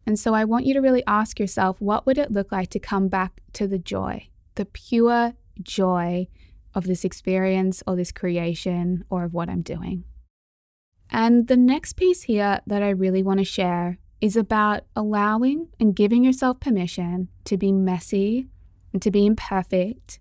And 0.05 0.19
so 0.19 0.33
I 0.33 0.45
want 0.45 0.65
you 0.65 0.73
to 0.73 0.81
really 0.81 1.03
ask 1.07 1.39
yourself 1.39 1.79
what 1.79 2.05
would 2.05 2.17
it 2.17 2.31
look 2.31 2.51
like 2.51 2.69
to 2.71 2.79
come 2.79 3.07
back 3.07 3.41
to 3.53 3.67
the 3.67 3.77
joy, 3.77 4.27
the 4.55 4.65
pure 4.65 5.33
joy 5.61 6.27
of 6.73 6.85
this 6.85 7.05
experience 7.05 7.83
or 7.85 7.95
this 7.95 8.11
creation 8.11 9.05
or 9.09 9.23
of 9.23 9.33
what 9.33 9.49
I'm 9.49 9.61
doing. 9.61 10.03
And 11.11 11.47
the 11.47 11.57
next 11.57 11.93
piece 11.93 12.23
here 12.23 12.61
that 12.65 12.81
I 12.81 12.89
really 12.89 13.21
want 13.21 13.39
to 13.39 13.45
share 13.45 13.97
is 14.21 14.37
about 14.37 14.83
allowing 14.95 15.67
and 15.79 15.95
giving 15.95 16.23
yourself 16.23 16.59
permission 16.59 17.27
to 17.45 17.57
be 17.57 17.71
messy 17.71 18.47
and 18.93 19.01
to 19.01 19.11
be 19.11 19.25
imperfect 19.25 20.19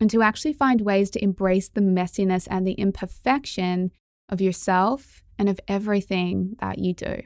and 0.00 0.10
to 0.10 0.22
actually 0.22 0.52
find 0.52 0.80
ways 0.80 1.10
to 1.10 1.22
embrace 1.22 1.68
the 1.68 1.80
messiness 1.80 2.48
and 2.50 2.66
the 2.66 2.72
imperfection 2.72 3.92
of 4.28 4.40
yourself 4.40 5.22
and 5.38 5.48
of 5.48 5.60
everything 5.68 6.56
that 6.60 6.78
you 6.78 6.92
do. 6.92 7.22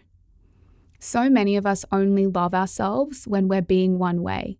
So 0.98 1.30
many 1.30 1.56
of 1.56 1.64
us 1.64 1.86
only 1.90 2.26
love 2.26 2.54
ourselves 2.54 3.26
when 3.26 3.48
we're 3.48 3.62
being 3.62 3.98
one 3.98 4.22
way, 4.22 4.58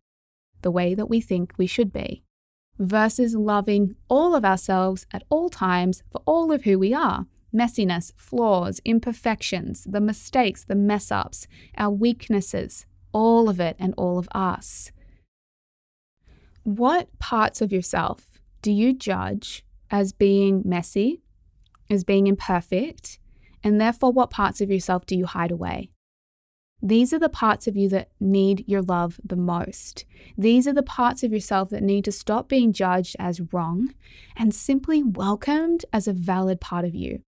the 0.62 0.70
way 0.70 0.94
that 0.94 1.10
we 1.10 1.20
think 1.20 1.52
we 1.58 1.66
should 1.66 1.92
be, 1.92 2.24
versus 2.78 3.34
loving 3.34 3.96
all 4.08 4.34
of 4.34 4.44
ourselves 4.44 5.06
at 5.12 5.24
all 5.28 5.50
times 5.50 6.02
for 6.10 6.22
all 6.24 6.50
of 6.50 6.62
who 6.62 6.78
we 6.78 6.94
are 6.94 7.26
messiness, 7.54 8.12
flaws, 8.16 8.80
imperfections, 8.84 9.84
the 9.84 10.00
mistakes, 10.00 10.64
the 10.64 10.74
mess 10.74 11.10
ups, 11.10 11.46
our 11.76 11.90
weaknesses, 11.90 12.86
all 13.12 13.48
of 13.48 13.60
it 13.60 13.76
and 13.78 13.94
all 13.96 14.18
of 14.18 14.28
us. 14.32 14.92
What 16.62 17.18
parts 17.18 17.60
of 17.60 17.72
yourself 17.72 18.40
do 18.62 18.70
you 18.70 18.92
judge 18.92 19.64
as 19.90 20.12
being 20.12 20.62
messy, 20.64 21.22
as 21.88 22.04
being 22.04 22.26
imperfect, 22.26 23.18
and 23.64 23.80
therefore 23.80 24.12
what 24.12 24.30
parts 24.30 24.60
of 24.60 24.70
yourself 24.70 25.06
do 25.06 25.16
you 25.16 25.26
hide 25.26 25.50
away? 25.50 25.90
These 26.82 27.12
are 27.12 27.18
the 27.18 27.28
parts 27.28 27.66
of 27.66 27.76
you 27.76 27.88
that 27.90 28.10
need 28.20 28.64
your 28.66 28.80
love 28.80 29.20
the 29.22 29.36
most. 29.36 30.06
These 30.38 30.66
are 30.66 30.72
the 30.72 30.82
parts 30.82 31.22
of 31.22 31.32
yourself 31.32 31.68
that 31.70 31.82
need 31.82 32.04
to 32.06 32.12
stop 32.12 32.48
being 32.48 32.72
judged 32.72 33.16
as 33.18 33.52
wrong 33.52 33.94
and 34.34 34.54
simply 34.54 35.02
welcomed 35.02 35.84
as 35.92 36.08
a 36.08 36.14
valid 36.14 36.60
part 36.60 36.86
of 36.86 36.94
you. 36.94 37.22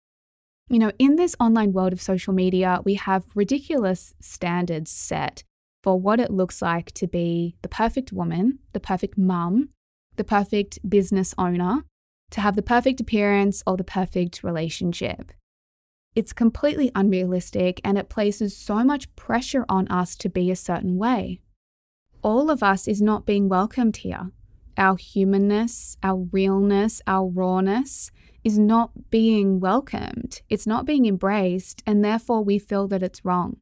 You 0.71 0.77
know, 0.77 0.91
in 0.99 1.15
this 1.15 1.35
online 1.39 1.73
world 1.73 1.93
of 1.93 2.01
social 2.01 2.31
media, 2.31 2.79
we 2.85 2.93
have 2.93 3.25
ridiculous 3.33 4.13
standards 4.19 4.91
set 4.91 5.43
for 5.81 5.99
what 5.99 6.19
it 6.19 6.29
looks 6.29 6.61
like 6.61 6.91
to 6.91 7.07
be 7.07 7.55
the 7.63 7.67
perfect 7.67 8.13
woman, 8.13 8.59
the 8.73 8.79
perfect 8.79 9.17
mum, 9.17 9.69
the 10.15 10.23
perfect 10.23 10.77
business 10.87 11.33
owner, 11.39 11.85
to 12.29 12.41
have 12.41 12.55
the 12.55 12.61
perfect 12.61 13.01
appearance 13.01 13.63
or 13.65 13.77
the 13.77 13.83
perfect 13.83 14.43
relationship. 14.43 15.31
It's 16.15 16.33
completely 16.33 16.91
unrealistic 16.93 17.81
and 17.83 17.97
it 17.97 18.09
places 18.09 18.55
so 18.55 18.83
much 18.83 19.15
pressure 19.15 19.65
on 19.67 19.87
us 19.87 20.15
to 20.17 20.29
be 20.29 20.51
a 20.51 20.55
certain 20.55 20.97
way. 20.97 21.39
All 22.21 22.51
of 22.51 22.61
us 22.61 22.87
is 22.87 23.01
not 23.01 23.25
being 23.25 23.49
welcomed 23.49 23.97
here. 23.97 24.31
Our 24.79 24.95
humanness, 24.95 25.97
our 26.01 26.25
realness, 26.31 27.01
our 27.05 27.27
rawness 27.27 28.11
is 28.45 28.57
not 28.57 29.09
being 29.09 29.59
welcomed. 29.59 30.41
It's 30.47 30.65
not 30.65 30.85
being 30.85 31.05
embraced, 31.05 31.83
and 31.85 32.03
therefore 32.03 32.45
we 32.45 32.59
feel 32.59 32.87
that 32.87 33.03
it's 33.03 33.25
wrong. 33.25 33.57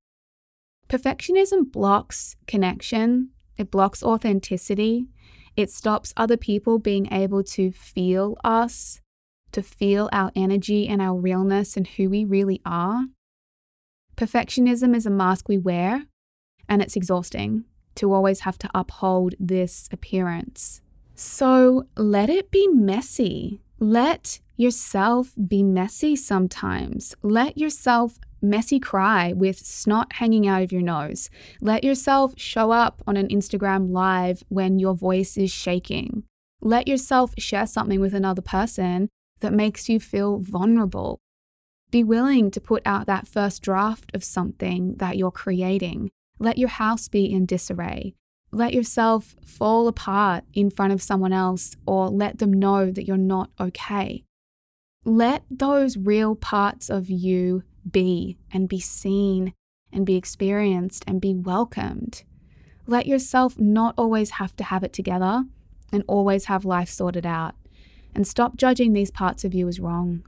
Perfectionism 0.88 1.72
blocks 1.72 2.36
connection, 2.46 3.32
it 3.58 3.72
blocks 3.72 4.04
authenticity, 4.04 5.08
it 5.56 5.72
stops 5.72 6.14
other 6.16 6.38
people 6.38 6.78
being 6.78 7.12
able 7.12 7.44
to 7.44 7.72
feel 7.72 8.38
us, 8.44 9.02
to 9.52 9.64
feel 9.64 10.10
our 10.14 10.32
energy 10.36 10.88
and 10.88 11.02
our 11.02 11.20
realness 11.20 11.76
and 11.76 11.88
who 11.88 12.12
we 12.12 12.26
really 12.26 12.62
are. 12.64 13.06
Perfectionism 14.16 14.96
is 14.96 15.08
a 15.08 15.10
mask 15.10 15.50
we 15.50 15.58
wear, 15.58 16.06
and 16.70 16.84
it's 16.84 16.96
exhausting 16.96 17.66
to 17.96 18.14
always 18.14 18.42
have 18.42 18.60
to 18.60 18.70
uphold 18.76 19.34
this 19.40 19.90
appearance. 19.92 20.82
So 21.20 21.88
let 21.96 22.30
it 22.30 22.52
be 22.52 22.68
messy. 22.68 23.60
Let 23.80 24.40
yourself 24.56 25.34
be 25.48 25.64
messy 25.64 26.16
sometimes. 26.16 27.16
Let 27.24 27.58
yourself 27.58 28.20
messy 28.40 28.80
cry 28.80 29.34
with 29.34 29.58
snot 29.58 30.14
hanging 30.14 30.48
out 30.48 30.62
of 30.62 30.72
your 30.72 30.84
nose. 30.84 31.32
Let 31.60 31.84
yourself 31.84 32.36
show 32.38 32.70
up 32.70 33.02
on 33.08 33.18
an 33.18 33.30
Instagram 33.30 33.90
live 33.90 34.44
when 34.50 34.78
your 34.78 34.94
voice 34.94 35.38
is 35.38 35.52
shaking. 35.52 36.24
Let 36.62 36.88
yourself 36.88 37.34
share 37.40 37.66
something 37.66 38.00
with 38.00 38.14
another 38.14 38.44
person 38.44 39.10
that 39.40 39.54
makes 39.54 39.90
you 39.90 40.00
feel 40.00 40.38
vulnerable. 40.38 41.20
Be 41.90 42.04
willing 42.04 42.52
to 42.52 42.62
put 42.62 42.84
out 42.86 43.08
that 43.08 43.28
first 43.28 43.64
draft 43.64 44.12
of 44.14 44.24
something 44.24 44.98
that 44.98 45.18
you're 45.18 45.32
creating. 45.32 46.12
Let 46.38 46.60
your 46.60 46.70
house 46.70 47.08
be 47.08 47.26
in 47.26 47.48
disarray. 47.48 48.14
Let 48.58 48.74
yourself 48.74 49.36
fall 49.46 49.88
apart 49.88 50.44
in 50.52 50.72
front 50.72 50.92
of 50.92 51.00
someone 51.00 51.32
else 51.32 51.76
or 51.86 52.10
let 52.10 52.40
them 52.40 52.52
know 52.52 52.90
that 52.90 53.06
you're 53.06 53.16
not 53.16 53.52
okay. 53.60 54.24
Let 55.06 55.44
those 55.52 55.96
real 55.96 56.36
parts 56.36 56.90
of 56.90 57.08
you 57.08 57.62
be 57.88 58.40
and 58.52 58.68
be 58.68 58.80
seen 58.80 59.54
and 59.94 60.08
be 60.08 60.16
experienced 60.16 61.04
and 61.06 61.22
be 61.22 61.36
welcomed. 61.36 62.24
Let 62.88 63.06
yourself 63.06 63.60
not 63.60 63.94
always 63.96 64.32
have 64.32 64.56
to 64.56 64.64
have 64.64 64.84
it 64.84 64.92
together 64.92 65.44
and 65.94 66.04
always 66.08 66.46
have 66.46 66.66
life 66.66 66.90
sorted 66.90 67.28
out 67.28 67.54
and 68.16 68.26
stop 68.26 68.58
judging 68.58 68.94
these 68.94 69.12
parts 69.12 69.46
of 69.46 69.54
you 69.54 69.68
as 69.68 69.80
wrong. 69.80 70.24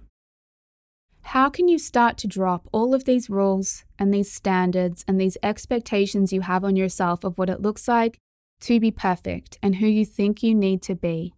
How 1.33 1.47
can 1.47 1.67
you 1.67 1.77
start 1.77 2.17
to 2.17 2.27
drop 2.27 2.67
all 2.71 2.95
of 2.95 3.05
these 3.05 3.29
rules 3.29 3.83
and 3.99 4.11
these 4.11 4.31
standards 4.31 5.05
and 5.07 5.21
these 5.21 5.37
expectations 5.43 6.33
you 6.33 6.41
have 6.41 6.65
on 6.65 6.75
yourself 6.75 7.23
of 7.23 7.37
what 7.37 7.51
it 7.51 7.61
looks 7.61 7.87
like 7.87 8.17
to 8.61 8.79
be 8.79 8.89
perfect 8.89 9.59
and 9.61 9.75
who 9.75 9.85
you 9.85 10.05
think 10.05 10.41
you 10.41 10.55
need 10.55 10.81
to 10.81 10.95
be? 10.95 11.35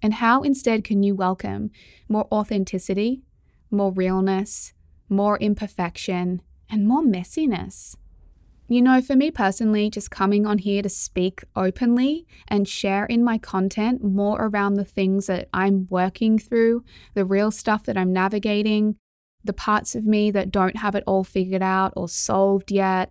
And 0.00 0.14
how 0.14 0.40
instead 0.40 0.84
can 0.84 1.02
you 1.02 1.14
welcome 1.14 1.70
more 2.08 2.26
authenticity, 2.32 3.24
more 3.70 3.92
realness, 3.92 4.72
more 5.10 5.36
imperfection, 5.36 6.40
and 6.70 6.88
more 6.88 7.02
messiness? 7.02 7.94
You 8.68 8.80
know, 8.80 9.02
for 9.02 9.16
me 9.16 9.30
personally, 9.30 9.90
just 9.90 10.10
coming 10.10 10.46
on 10.46 10.56
here 10.56 10.80
to 10.80 10.88
speak 10.88 11.44
openly 11.54 12.26
and 12.48 12.66
share 12.66 13.04
in 13.04 13.22
my 13.22 13.36
content 13.36 14.02
more 14.02 14.40
around 14.40 14.74
the 14.74 14.84
things 14.84 15.26
that 15.26 15.50
I'm 15.52 15.88
working 15.90 16.38
through, 16.38 16.84
the 17.12 17.26
real 17.26 17.50
stuff 17.50 17.84
that 17.84 17.98
I'm 17.98 18.14
navigating, 18.14 18.96
the 19.46 19.52
parts 19.52 19.94
of 19.94 20.06
me 20.06 20.30
that 20.30 20.50
don't 20.50 20.76
have 20.76 20.94
it 20.94 21.04
all 21.06 21.24
figured 21.24 21.62
out 21.62 21.92
or 21.96 22.08
solved 22.08 22.70
yet, 22.70 23.10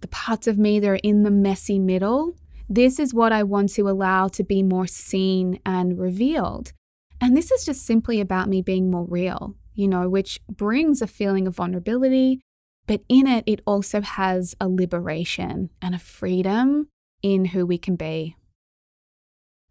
the 0.00 0.08
parts 0.08 0.46
of 0.46 0.58
me 0.58 0.80
that 0.80 0.88
are 0.88 1.00
in 1.02 1.22
the 1.22 1.30
messy 1.30 1.78
middle. 1.78 2.34
This 2.68 2.98
is 2.98 3.14
what 3.14 3.32
I 3.32 3.42
want 3.42 3.70
to 3.74 3.88
allow 3.88 4.28
to 4.28 4.44
be 4.44 4.62
more 4.62 4.86
seen 4.86 5.58
and 5.64 5.98
revealed. 5.98 6.72
And 7.20 7.36
this 7.36 7.50
is 7.50 7.64
just 7.64 7.84
simply 7.84 8.20
about 8.20 8.48
me 8.48 8.62
being 8.62 8.90
more 8.90 9.06
real, 9.06 9.56
you 9.74 9.88
know, 9.88 10.08
which 10.08 10.40
brings 10.48 11.00
a 11.00 11.06
feeling 11.06 11.46
of 11.46 11.56
vulnerability 11.56 12.40
but 12.88 13.02
in 13.08 13.26
it, 13.28 13.44
it 13.46 13.60
also 13.66 14.00
has 14.00 14.56
a 14.60 14.66
liberation 14.66 15.70
and 15.80 15.94
a 15.94 16.00
freedom 16.00 16.88
in 17.22 17.44
who 17.44 17.66
we 17.66 17.78
can 17.78 17.94
be. 17.94 18.34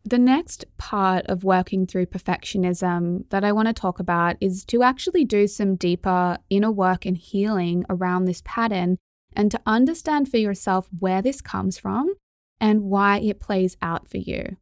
The 0.08 0.18
next 0.18 0.64
part 0.78 1.26
of 1.26 1.44
working 1.44 1.86
through 1.86 2.06
perfectionism 2.06 3.30
that 3.30 3.44
I 3.44 3.52
want 3.52 3.68
to 3.68 3.74
talk 3.74 4.00
about 4.00 4.38
is 4.40 4.64
to 4.68 4.82
actually 4.82 5.26
do 5.26 5.48
some 5.48 5.76
deeper 5.76 6.38
inner 6.50 6.72
work 6.72 7.06
and 7.06 7.18
healing 7.18 7.84
around 7.90 8.24
this 8.24 8.42
pattern 8.46 9.00
and 9.34 9.52
to 9.52 9.60
understand 9.66 10.32
for 10.32 10.38
yourself 10.38 10.88
where 10.98 11.22
this 11.22 11.42
comes 11.42 11.78
from 11.78 12.14
and 12.62 12.84
why 12.84 13.20
it 13.20 13.42
plays 13.42 13.76
out 13.82 14.08
for 14.08 14.16
you. 14.16 14.56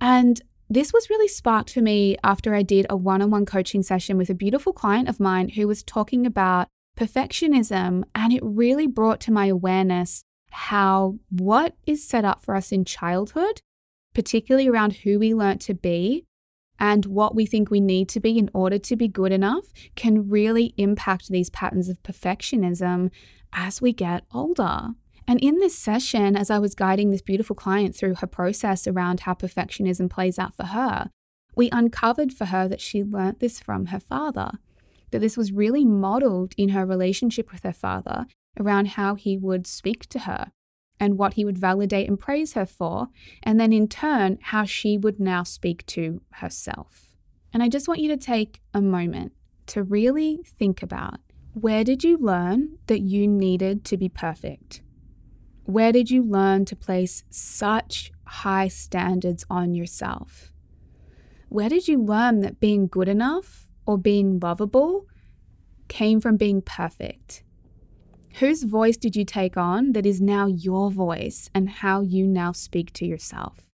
And 0.00 0.40
this 0.70 0.94
was 0.94 1.10
really 1.10 1.28
sparked 1.28 1.74
for 1.74 1.82
me 1.82 2.16
after 2.24 2.54
I 2.54 2.62
did 2.62 2.86
a 2.88 2.96
one 2.96 3.20
on 3.20 3.30
one 3.30 3.44
coaching 3.44 3.82
session 3.82 4.16
with 4.16 4.30
a 4.30 4.34
beautiful 4.34 4.72
client 4.72 5.10
of 5.10 5.20
mine 5.20 5.50
who 5.50 5.68
was 5.68 5.82
talking 5.82 6.24
about 6.24 6.68
perfectionism. 6.96 8.04
And 8.14 8.32
it 8.32 8.42
really 8.42 8.86
brought 8.86 9.20
to 9.20 9.30
my 9.30 9.44
awareness 9.44 10.24
how 10.52 11.18
what 11.28 11.74
is 11.86 12.02
set 12.02 12.24
up 12.24 12.42
for 12.42 12.54
us 12.54 12.72
in 12.72 12.86
childhood, 12.86 13.60
particularly 14.14 14.68
around 14.68 14.96
who 14.96 15.18
we 15.18 15.34
learnt 15.34 15.60
to 15.62 15.74
be, 15.74 16.24
and 16.80 17.04
what 17.04 17.34
we 17.34 17.44
think 17.44 17.70
we 17.70 17.80
need 17.80 18.08
to 18.08 18.20
be 18.20 18.38
in 18.38 18.50
order 18.54 18.78
to 18.78 18.96
be 18.96 19.06
good 19.06 19.32
enough 19.32 19.66
can 19.96 20.28
really 20.28 20.72
impact 20.78 21.28
these 21.28 21.50
patterns 21.50 21.90
of 21.90 22.02
perfectionism 22.02 23.10
as 23.52 23.82
we 23.82 23.92
get 23.92 24.24
older. 24.32 24.88
And 25.28 25.38
in 25.40 25.58
this 25.58 25.76
session, 25.76 26.36
as 26.36 26.50
I 26.50 26.58
was 26.58 26.74
guiding 26.74 27.10
this 27.10 27.22
beautiful 27.22 27.54
client 27.54 27.94
through 27.94 28.16
her 28.16 28.26
process 28.26 28.86
around 28.86 29.20
how 29.20 29.34
perfectionism 29.34 30.08
plays 30.08 30.38
out 30.38 30.54
for 30.54 30.66
her, 30.66 31.10
we 31.54 31.68
uncovered 31.70 32.32
for 32.32 32.46
her 32.46 32.66
that 32.66 32.80
she 32.80 33.04
learnt 33.04 33.40
this 33.40 33.60
from 33.60 33.86
her 33.86 34.00
father, 34.00 34.52
that 35.10 35.20
this 35.20 35.36
was 35.36 35.52
really 35.52 35.84
modeled 35.84 36.54
in 36.56 36.70
her 36.70 36.86
relationship 36.86 37.52
with 37.52 37.62
her 37.62 37.72
father 37.72 38.26
around 38.58 38.88
how 38.88 39.14
he 39.14 39.36
would 39.36 39.66
speak 39.66 40.08
to 40.08 40.20
her 40.20 40.52
and 41.00 41.18
what 41.18 41.34
he 41.34 41.44
would 41.44 41.58
validate 41.58 42.06
and 42.06 42.20
praise 42.20 42.52
her 42.52 42.66
for, 42.66 43.08
and 43.42 43.58
then 43.58 43.72
in 43.72 43.88
turn, 43.88 44.38
how 44.42 44.64
she 44.64 44.98
would 44.98 45.18
now 45.18 45.42
speak 45.42 45.84
to 45.86 46.20
herself. 46.34 47.16
And 47.52 47.62
I 47.62 47.68
just 47.68 47.88
want 47.88 48.00
you 48.00 48.08
to 48.08 48.16
take 48.16 48.60
a 48.72 48.82
moment 48.82 49.32
to 49.68 49.82
really 49.82 50.40
think 50.44 50.82
about 50.82 51.18
where 51.54 51.82
did 51.82 52.04
you 52.04 52.16
learn 52.18 52.78
that 52.86 53.00
you 53.00 53.26
needed 53.26 53.84
to 53.86 53.96
be 53.96 54.08
perfect? 54.08 54.82
Where 55.64 55.90
did 55.90 56.10
you 56.10 56.22
learn 56.22 56.64
to 56.66 56.76
place 56.76 57.24
such 57.30 58.12
high 58.24 58.68
standards 58.68 59.44
on 59.50 59.74
yourself? 59.74 60.52
Where 61.48 61.68
did 61.68 61.88
you 61.88 62.00
learn 62.00 62.40
that 62.40 62.60
being 62.60 62.86
good 62.86 63.08
enough 63.08 63.68
or 63.86 63.98
being 63.98 64.38
lovable 64.38 65.06
came 65.88 66.20
from 66.20 66.36
being 66.36 66.62
perfect? 66.62 67.42
Whose 68.38 68.62
voice 68.62 68.96
did 68.96 69.16
you 69.16 69.24
take 69.24 69.56
on 69.56 69.92
that 69.92 70.06
is 70.06 70.20
now 70.20 70.46
your 70.46 70.90
voice 70.90 71.50
and 71.54 71.68
how 71.68 72.00
you 72.00 72.26
now 72.26 72.52
speak 72.52 72.92
to 72.94 73.04
yourself? 73.04 73.70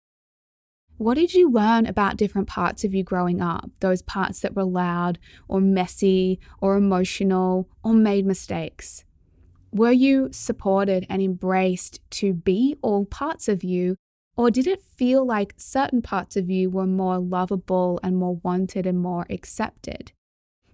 What 0.98 1.14
did 1.14 1.34
you 1.34 1.50
learn 1.50 1.84
about 1.84 2.16
different 2.16 2.48
parts 2.48 2.82
of 2.82 2.94
you 2.94 3.04
growing 3.04 3.42
up? 3.42 3.70
Those 3.80 4.00
parts 4.00 4.40
that 4.40 4.56
were 4.56 4.64
loud 4.64 5.18
or 5.46 5.60
messy 5.60 6.40
or 6.60 6.76
emotional 6.76 7.68
or 7.84 7.92
made 7.92 8.24
mistakes? 8.24 9.04
Were 9.70 9.92
you 9.92 10.30
supported 10.32 11.06
and 11.10 11.20
embraced 11.20 12.00
to 12.12 12.32
be 12.32 12.76
all 12.80 13.04
parts 13.04 13.46
of 13.46 13.62
you? 13.62 13.96
Or 14.38 14.50
did 14.50 14.66
it 14.66 14.82
feel 14.82 15.24
like 15.24 15.54
certain 15.58 16.00
parts 16.00 16.34
of 16.34 16.48
you 16.48 16.70
were 16.70 16.86
more 16.86 17.18
lovable 17.18 18.00
and 18.02 18.16
more 18.16 18.36
wanted 18.36 18.86
and 18.86 18.98
more 18.98 19.26
accepted? 19.28 20.12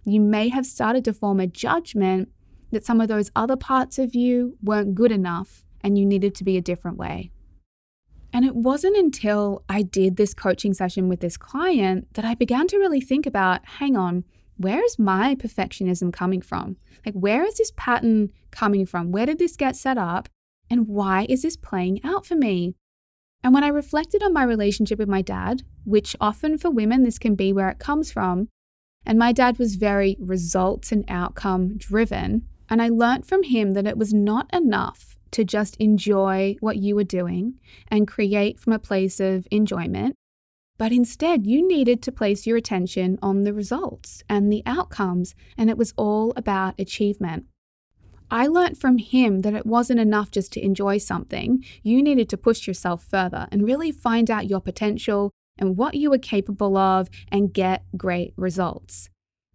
You 0.05 0.21
may 0.21 0.49
have 0.49 0.67
started 0.67 1.05
to 1.07 1.13
form 1.13 1.41
a 1.41 1.47
judgment 1.49 2.29
that 2.73 2.85
some 2.85 3.01
of 3.01 3.09
those 3.09 3.31
other 3.37 3.57
parts 3.57 3.99
of 3.99 4.15
you 4.15 4.59
weren't 4.63 4.95
good 4.95 5.13
enough 5.13 5.65
and 5.83 5.97
you 5.97 6.05
needed 6.05 6.35
to 6.35 6.45
be 6.45 6.57
a 6.57 6.63
different 6.63 6.99
way. 6.99 7.31
And 8.33 8.45
it 8.45 8.57
wasn't 8.57 8.97
until 8.97 9.63
I 9.69 9.83
did 9.83 10.17
this 10.17 10.35
coaching 10.35 10.73
session 10.73 11.09
with 11.09 11.21
this 11.21 11.37
client 11.37 12.09
that 12.15 12.25
I 12.25 12.35
began 12.35 12.67
to 12.69 12.79
really 12.79 13.01
think 13.01 13.27
about 13.27 13.65
hang 13.65 13.97
on, 13.97 14.25
where 14.57 14.83
is 14.85 14.99
my 14.99 15.35
perfectionism 15.35 16.13
coming 16.13 16.41
from? 16.41 16.77
Like, 17.05 17.15
where 17.15 17.45
is 17.45 17.59
this 17.59 17.73
pattern 17.77 18.31
coming 18.51 18.87
from? 18.87 19.13
Where 19.13 19.27
did 19.27 19.39
this 19.39 19.57
get 19.57 19.77
set 19.77 19.99
up? 19.99 20.29
And 20.71 20.89
why 20.89 21.27
is 21.29 21.43
this 21.43 21.57
playing 21.57 22.01
out 22.05 22.25
for 22.25 22.37
me? 22.37 22.75
And 23.45 23.53
when 23.53 23.65
I 23.65 23.69
reflected 23.69 24.23
on 24.23 24.33
my 24.33 24.45
relationship 24.45 24.99
with 24.99 25.09
my 25.09 25.21
dad, 25.21 25.63
which 25.85 26.17
often 26.21 26.57
for 26.57 26.71
women 26.71 27.03
this 27.03 27.19
can 27.19 27.35
be 27.35 27.53
where 27.53 27.69
it 27.69 27.79
comes 27.79 28.13
from, 28.13 28.49
and 29.05 29.19
my 29.19 29.33
dad 29.33 29.59
was 29.59 29.75
very 29.75 30.17
results 30.21 30.93
and 30.93 31.05
outcome 31.09 31.77
driven, 31.77 32.47
and 32.73 32.81
I 32.81 32.89
learnt 32.89 33.27
from 33.27 33.43
him 33.43 33.73
that 33.73 33.87
it 33.87 33.99
was 33.99 34.15
not 34.15 34.49
enough 34.51 35.15
to 35.33 35.45
just 35.45 35.77
enjoy 35.77 36.57
what 36.61 36.79
you 36.79 36.95
were 36.97 37.05
doing 37.05 37.61
and 37.89 38.09
create 38.09 38.59
from 38.59 38.73
a 38.73 38.79
place 38.79 39.21
of 39.21 39.47
enjoyment, 39.51 40.17
but 40.79 40.91
instead 40.91 41.47
you 41.47 41.69
needed 41.69 42.01
to 42.01 42.11
place 42.11 42.47
your 42.47 42.57
attention 42.57 43.19
on 43.21 43.43
the 43.43 43.53
results 43.53 44.23
and 44.27 44.51
the 44.51 44.63
outcomes, 44.65 45.35
and 45.59 45.69
it 45.69 45.77
was 45.77 45.93
all 45.99 46.33
about 46.35 46.81
achievement. 46.81 47.45
I 48.31 48.47
learnt 48.47 48.79
from 48.79 48.97
him 48.97 49.43
that 49.43 49.53
it 49.53 49.67
wasn't 49.67 50.01
enough 50.01 50.31
just 50.31 50.51
to 50.55 50.65
enjoy 50.65 50.97
something. 50.97 51.63
You 51.83 52.03
needed 52.03 52.31
to 52.31 52.39
push 52.39 52.67
yourself 52.67 53.05
further 53.05 53.49
and 53.53 53.67
really 53.67 53.93
find 53.93 54.31
out 54.31 54.49
your 54.49 54.63
potential 54.63 55.31
and 55.59 55.77
what 55.77 55.95
you 55.95 56.09
were 56.09 56.17
capable 56.17 56.79
of 56.79 57.11
and 57.31 57.53
get 57.53 57.85
great 57.99 58.33
results. 58.39 59.11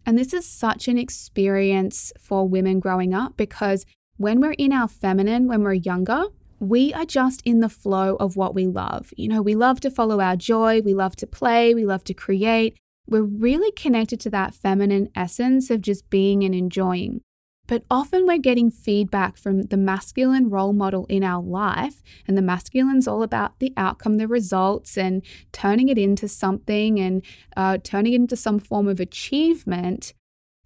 And 0.07 0.17
this 0.17 0.33
is 0.33 0.47
such 0.47 0.87
an 0.87 0.97
experience 0.97 2.13
for 2.17 2.47
women 2.47 2.79
growing 2.79 3.13
up 3.13 3.35
because 3.35 3.85
when 4.15 4.39
we're 4.39 4.53
in 4.53 4.71
our 4.71 4.87
feminine, 4.87 5.47
when 5.47 5.63
we're 5.63 5.73
younger, 5.73 6.23
we 6.61 6.93
are 6.93 7.03
just 7.03 7.41
in 7.43 7.59
the 7.59 7.67
flow 7.67 8.15
of 8.15 8.37
what 8.37 8.55
we 8.55 8.67
love. 8.67 9.13
You 9.17 9.27
know, 9.27 9.41
we 9.41 9.53
love 9.53 9.81
to 9.81 9.91
follow 9.91 10.21
our 10.21 10.37
joy, 10.37 10.79
we 10.79 10.93
love 10.93 11.17
to 11.17 11.27
play, 11.27 11.73
we 11.75 11.85
love 11.85 12.05
to 12.05 12.13
create. 12.13 12.77
We're 13.05 13.23
really 13.23 13.71
connected 13.73 14.21
to 14.21 14.29
that 14.29 14.55
feminine 14.55 15.09
essence 15.13 15.69
of 15.69 15.81
just 15.81 16.09
being 16.09 16.41
and 16.45 16.55
enjoying. 16.55 17.19
But 17.67 17.83
often 17.91 18.25
we're 18.25 18.37
getting 18.37 18.71
feedback 18.71 19.37
from 19.37 19.63
the 19.63 19.77
masculine 19.77 20.49
role 20.49 20.73
model 20.73 21.05
in 21.09 21.23
our 21.23 21.43
life, 21.43 22.01
and 22.27 22.37
the 22.37 22.41
masculine's 22.41 23.07
all 23.07 23.23
about 23.23 23.59
the 23.59 23.73
outcome, 23.77 24.17
the 24.17 24.27
results, 24.27 24.97
and 24.97 25.21
turning 25.51 25.89
it 25.89 25.97
into 25.97 26.27
something 26.27 26.99
and 26.99 27.23
uh, 27.55 27.77
turning 27.83 28.13
it 28.13 28.21
into 28.21 28.35
some 28.35 28.59
form 28.59 28.87
of 28.87 28.99
achievement 28.99 30.13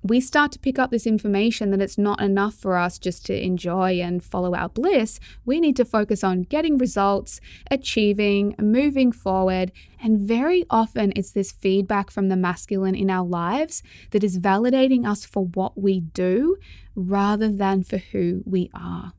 we 0.03 0.19
start 0.19 0.51
to 0.51 0.59
pick 0.59 0.79
up 0.79 0.89
this 0.89 1.05
information 1.05 1.69
that 1.71 1.81
it's 1.81 1.97
not 1.97 2.21
enough 2.21 2.55
for 2.55 2.75
us 2.75 2.97
just 2.97 3.25
to 3.27 3.39
enjoy 3.39 4.01
and 4.01 4.23
follow 4.23 4.55
our 4.55 4.69
bliss. 4.69 5.19
We 5.45 5.59
need 5.59 5.75
to 5.77 5.85
focus 5.85 6.23
on 6.23 6.43
getting 6.43 6.77
results, 6.77 7.39
achieving, 7.69 8.55
moving 8.59 9.11
forward. 9.11 9.71
And 10.03 10.19
very 10.19 10.65
often, 10.69 11.13
it's 11.15 11.31
this 11.31 11.51
feedback 11.51 12.09
from 12.09 12.29
the 12.29 12.35
masculine 12.35 12.95
in 12.95 13.11
our 13.11 13.25
lives 13.25 13.83
that 14.09 14.23
is 14.23 14.39
validating 14.39 15.05
us 15.05 15.23
for 15.23 15.45
what 15.45 15.79
we 15.79 15.99
do 15.99 16.57
rather 16.95 17.51
than 17.51 17.83
for 17.83 17.97
who 17.97 18.41
we 18.45 18.71
are. 18.73 19.13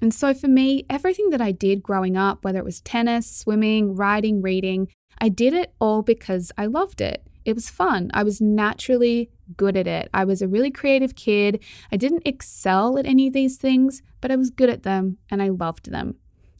And 0.00 0.12
so, 0.14 0.34
for 0.34 0.48
me, 0.48 0.84
everything 0.88 1.30
that 1.30 1.40
I 1.40 1.52
did 1.52 1.82
growing 1.82 2.16
up, 2.16 2.44
whether 2.44 2.58
it 2.58 2.64
was 2.64 2.80
tennis, 2.80 3.34
swimming, 3.34 3.96
riding, 3.96 4.42
reading, 4.42 4.88
I 5.18 5.28
did 5.28 5.54
it 5.54 5.72
all 5.80 6.02
because 6.02 6.52
I 6.56 6.66
loved 6.66 7.00
it. 7.00 7.26
It 7.48 7.54
was 7.54 7.70
fun. 7.70 8.10
I 8.12 8.24
was 8.24 8.42
naturally 8.42 9.30
good 9.56 9.74
at 9.74 9.86
it. 9.86 10.10
I 10.12 10.26
was 10.26 10.42
a 10.42 10.48
really 10.48 10.70
creative 10.70 11.14
kid. 11.14 11.64
I 11.90 11.96
didn't 11.96 12.26
excel 12.26 12.98
at 12.98 13.06
any 13.06 13.26
of 13.26 13.32
these 13.32 13.56
things, 13.56 14.02
but 14.20 14.30
I 14.30 14.36
was 14.36 14.50
good 14.50 14.68
at 14.68 14.82
them 14.82 15.16
and 15.30 15.42
I 15.42 15.48
loved 15.48 15.90
them. 15.90 16.16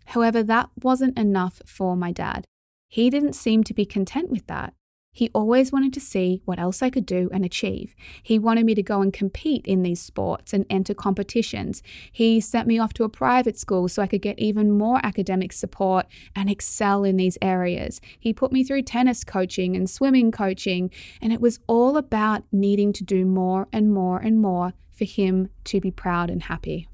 However, 0.06 0.42
that 0.42 0.70
wasn't 0.82 1.18
enough 1.18 1.60
for 1.66 1.94
my 1.94 2.10
dad. 2.10 2.46
He 2.88 3.10
didn't 3.10 3.34
seem 3.34 3.64
to 3.64 3.74
be 3.74 3.84
content 3.84 4.30
with 4.30 4.46
that. 4.46 4.72
He 5.18 5.30
always 5.34 5.72
wanted 5.72 5.92
to 5.94 6.00
see 6.00 6.42
what 6.44 6.60
else 6.60 6.80
I 6.80 6.90
could 6.90 7.04
do 7.04 7.28
and 7.32 7.44
achieve. 7.44 7.96
He 8.22 8.38
wanted 8.38 8.64
me 8.64 8.76
to 8.76 8.84
go 8.84 9.02
and 9.02 9.12
compete 9.12 9.66
in 9.66 9.82
these 9.82 10.00
sports 10.00 10.52
and 10.52 10.64
enter 10.70 10.94
competitions. 10.94 11.82
He 12.12 12.40
sent 12.40 12.68
me 12.68 12.78
off 12.78 12.94
to 12.94 13.02
a 13.02 13.08
private 13.08 13.58
school 13.58 13.88
so 13.88 14.00
I 14.00 14.06
could 14.06 14.22
get 14.22 14.38
even 14.38 14.70
more 14.70 15.04
academic 15.04 15.52
support 15.52 16.06
and 16.36 16.48
excel 16.48 17.02
in 17.02 17.16
these 17.16 17.36
areas. 17.42 18.00
He 18.20 18.32
put 18.32 18.52
me 18.52 18.62
through 18.62 18.82
tennis 18.82 19.24
coaching 19.24 19.74
and 19.74 19.90
swimming 19.90 20.30
coaching, 20.30 20.90
and 21.20 21.32
it 21.32 21.40
was 21.40 21.58
all 21.66 21.96
about 21.96 22.44
needing 22.52 22.92
to 22.92 23.02
do 23.02 23.24
more 23.24 23.66
and 23.72 23.92
more 23.92 24.20
and 24.20 24.40
more 24.40 24.72
for 24.92 25.04
him 25.04 25.48
to 25.64 25.80
be 25.80 25.90
proud 25.90 26.30
and 26.30 26.44
happy. 26.44 26.86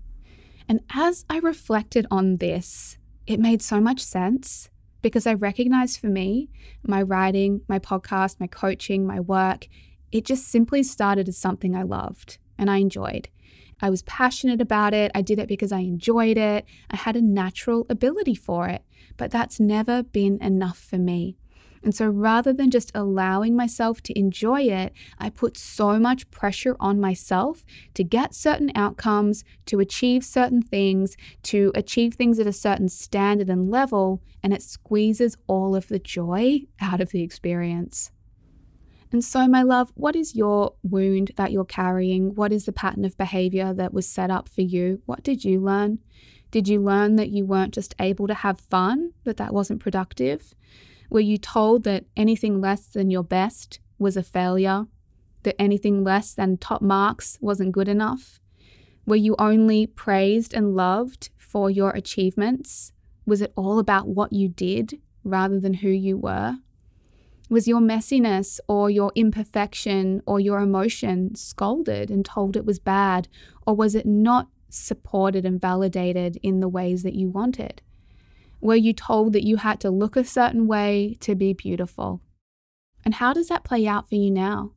And 0.66 0.80
as 0.94 1.26
I 1.28 1.40
reflected 1.40 2.06
on 2.10 2.38
this, 2.38 2.96
it 3.26 3.38
made 3.38 3.60
so 3.60 3.80
much 3.80 4.00
sense 4.00 4.70
because 5.04 5.26
I 5.26 5.34
recognize 5.34 5.98
for 5.98 6.06
me, 6.06 6.48
my 6.82 7.02
writing, 7.02 7.60
my 7.68 7.78
podcast, 7.78 8.40
my 8.40 8.46
coaching, 8.46 9.06
my 9.06 9.20
work, 9.20 9.68
it 10.10 10.24
just 10.24 10.48
simply 10.48 10.82
started 10.82 11.28
as 11.28 11.36
something 11.36 11.76
I 11.76 11.82
loved 11.82 12.38
and 12.56 12.70
I 12.70 12.78
enjoyed. 12.78 13.28
I 13.82 13.90
was 13.90 14.00
passionate 14.04 14.62
about 14.62 14.94
it. 14.94 15.12
I 15.14 15.20
did 15.20 15.38
it 15.38 15.46
because 15.46 15.72
I 15.72 15.80
enjoyed 15.80 16.38
it. 16.38 16.64
I 16.90 16.96
had 16.96 17.16
a 17.16 17.20
natural 17.20 17.84
ability 17.90 18.34
for 18.34 18.66
it, 18.66 18.82
but 19.18 19.30
that's 19.30 19.60
never 19.60 20.02
been 20.02 20.42
enough 20.42 20.78
for 20.78 20.96
me. 20.96 21.36
And 21.84 21.94
so 21.94 22.08
rather 22.08 22.54
than 22.54 22.70
just 22.70 22.90
allowing 22.94 23.54
myself 23.54 24.00
to 24.02 24.18
enjoy 24.18 24.62
it, 24.62 24.94
I 25.18 25.28
put 25.28 25.58
so 25.58 25.98
much 25.98 26.30
pressure 26.30 26.76
on 26.80 26.98
myself 26.98 27.62
to 27.92 28.02
get 28.02 28.34
certain 28.34 28.72
outcomes, 28.74 29.44
to 29.66 29.80
achieve 29.80 30.24
certain 30.24 30.62
things, 30.62 31.14
to 31.44 31.70
achieve 31.74 32.14
things 32.14 32.38
at 32.38 32.46
a 32.46 32.54
certain 32.54 32.88
standard 32.88 33.50
and 33.50 33.70
level, 33.70 34.22
and 34.42 34.54
it 34.54 34.62
squeezes 34.62 35.36
all 35.46 35.76
of 35.76 35.88
the 35.88 35.98
joy 35.98 36.62
out 36.80 37.02
of 37.02 37.10
the 37.10 37.22
experience. 37.22 38.10
And 39.12 39.22
so, 39.22 39.46
my 39.46 39.62
love, 39.62 39.92
what 39.94 40.16
is 40.16 40.34
your 40.34 40.74
wound 40.82 41.32
that 41.36 41.52
you're 41.52 41.64
carrying? 41.64 42.34
What 42.34 42.50
is 42.50 42.64
the 42.64 42.72
pattern 42.72 43.04
of 43.04 43.16
behavior 43.16 43.72
that 43.74 43.92
was 43.92 44.08
set 44.08 44.30
up 44.30 44.48
for 44.48 44.62
you? 44.62 45.02
What 45.04 45.22
did 45.22 45.44
you 45.44 45.60
learn? 45.60 45.98
Did 46.50 46.66
you 46.66 46.80
learn 46.80 47.16
that 47.16 47.28
you 47.28 47.44
weren't 47.44 47.74
just 47.74 47.94
able 48.00 48.26
to 48.26 48.34
have 48.34 48.58
fun, 48.58 49.12
that 49.24 49.36
that 49.36 49.52
wasn't 49.52 49.80
productive? 49.80 50.54
Were 51.10 51.20
you 51.20 51.38
told 51.38 51.84
that 51.84 52.04
anything 52.16 52.60
less 52.60 52.86
than 52.86 53.10
your 53.10 53.22
best 53.22 53.80
was 53.98 54.16
a 54.16 54.22
failure? 54.22 54.86
That 55.42 55.60
anything 55.60 56.02
less 56.02 56.34
than 56.34 56.56
top 56.56 56.82
marks 56.82 57.38
wasn't 57.40 57.72
good 57.72 57.88
enough? 57.88 58.40
Were 59.06 59.16
you 59.16 59.36
only 59.38 59.86
praised 59.86 60.54
and 60.54 60.74
loved 60.74 61.30
for 61.36 61.70
your 61.70 61.90
achievements? 61.90 62.92
Was 63.26 63.42
it 63.42 63.52
all 63.56 63.78
about 63.78 64.08
what 64.08 64.32
you 64.32 64.48
did 64.48 65.00
rather 65.22 65.60
than 65.60 65.74
who 65.74 65.88
you 65.88 66.16
were? 66.16 66.56
Was 67.50 67.68
your 67.68 67.80
messiness 67.80 68.58
or 68.68 68.88
your 68.88 69.12
imperfection 69.14 70.22
or 70.26 70.40
your 70.40 70.60
emotion 70.60 71.34
scolded 71.34 72.10
and 72.10 72.24
told 72.24 72.56
it 72.56 72.64
was 72.64 72.78
bad? 72.78 73.28
Or 73.66 73.76
was 73.76 73.94
it 73.94 74.06
not 74.06 74.48
supported 74.70 75.44
and 75.44 75.60
validated 75.60 76.38
in 76.42 76.60
the 76.60 76.68
ways 76.68 77.02
that 77.02 77.14
you 77.14 77.28
wanted? 77.28 77.82
Were 78.64 78.74
you 78.74 78.94
told 78.94 79.34
that 79.34 79.44
you 79.44 79.58
had 79.58 79.78
to 79.80 79.90
look 79.90 80.16
a 80.16 80.24
certain 80.24 80.66
way 80.66 81.18
to 81.20 81.34
be 81.34 81.52
beautiful? 81.52 82.22
And 83.04 83.12
how 83.12 83.34
does 83.34 83.48
that 83.48 83.62
play 83.62 83.86
out 83.86 84.08
for 84.08 84.14
you 84.14 84.30
now? 84.30 84.72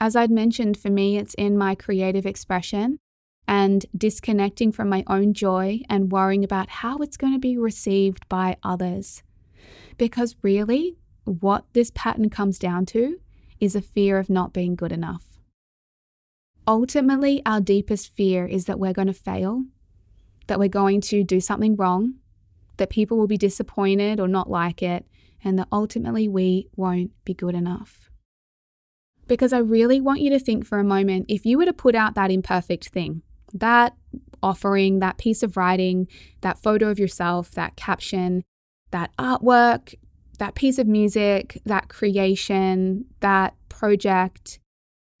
As 0.00 0.16
I'd 0.16 0.32
mentioned, 0.32 0.76
for 0.76 0.90
me, 0.90 1.16
it's 1.16 1.34
in 1.34 1.56
my 1.56 1.76
creative 1.76 2.26
expression 2.26 2.98
and 3.46 3.86
disconnecting 3.96 4.72
from 4.72 4.88
my 4.88 5.04
own 5.06 5.34
joy 5.34 5.82
and 5.88 6.10
worrying 6.10 6.42
about 6.42 6.68
how 6.68 6.98
it's 6.98 7.16
going 7.16 7.32
to 7.32 7.38
be 7.38 7.56
received 7.56 8.28
by 8.28 8.56
others. 8.64 9.22
Because 9.98 10.34
really, 10.42 10.96
what 11.22 11.64
this 11.74 11.92
pattern 11.94 12.30
comes 12.30 12.58
down 12.58 12.86
to 12.86 13.20
is 13.60 13.76
a 13.76 13.80
fear 13.80 14.18
of 14.18 14.28
not 14.28 14.52
being 14.52 14.74
good 14.74 14.90
enough. 14.90 15.38
Ultimately, 16.66 17.40
our 17.46 17.60
deepest 17.60 18.12
fear 18.16 18.46
is 18.46 18.64
that 18.64 18.80
we're 18.80 18.92
going 18.92 19.06
to 19.06 19.14
fail, 19.14 19.62
that 20.48 20.58
we're 20.58 20.68
going 20.68 21.00
to 21.02 21.22
do 21.22 21.40
something 21.40 21.76
wrong, 21.76 22.14
that 22.78 22.90
people 22.90 23.18
will 23.18 23.26
be 23.26 23.36
disappointed 23.36 24.18
or 24.18 24.26
not 24.26 24.50
like 24.50 24.82
it, 24.82 25.06
and 25.44 25.58
that 25.58 25.68
ultimately 25.70 26.28
we 26.28 26.68
won't 26.74 27.12
be 27.24 27.34
good 27.34 27.54
enough. 27.54 28.10
Because 29.26 29.52
I 29.52 29.58
really 29.58 30.00
want 30.00 30.20
you 30.20 30.30
to 30.30 30.38
think 30.38 30.66
for 30.66 30.78
a 30.78 30.84
moment 30.84 31.26
if 31.28 31.44
you 31.44 31.58
were 31.58 31.66
to 31.66 31.72
put 31.72 31.94
out 31.94 32.14
that 32.14 32.30
imperfect 32.30 32.88
thing, 32.88 33.22
that 33.52 33.94
offering, 34.42 35.00
that 35.00 35.18
piece 35.18 35.42
of 35.42 35.56
writing, 35.56 36.08
that 36.40 36.58
photo 36.58 36.88
of 36.88 36.98
yourself, 36.98 37.50
that 37.52 37.76
caption, 37.76 38.42
that 38.90 39.10
artwork, 39.18 39.94
that 40.38 40.54
piece 40.54 40.78
of 40.78 40.86
music, 40.86 41.60
that 41.66 41.88
creation, 41.88 43.04
that 43.20 43.54
project, 43.68 44.58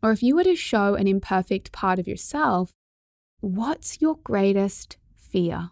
or 0.02 0.12
if 0.12 0.22
you 0.22 0.36
were 0.36 0.44
to 0.44 0.54
show 0.54 0.94
an 0.94 1.08
imperfect 1.08 1.72
part 1.72 1.98
of 1.98 2.06
yourself, 2.06 2.72
what's 3.40 4.00
your 4.00 4.16
greatest 4.22 4.96
fear? 5.16 5.70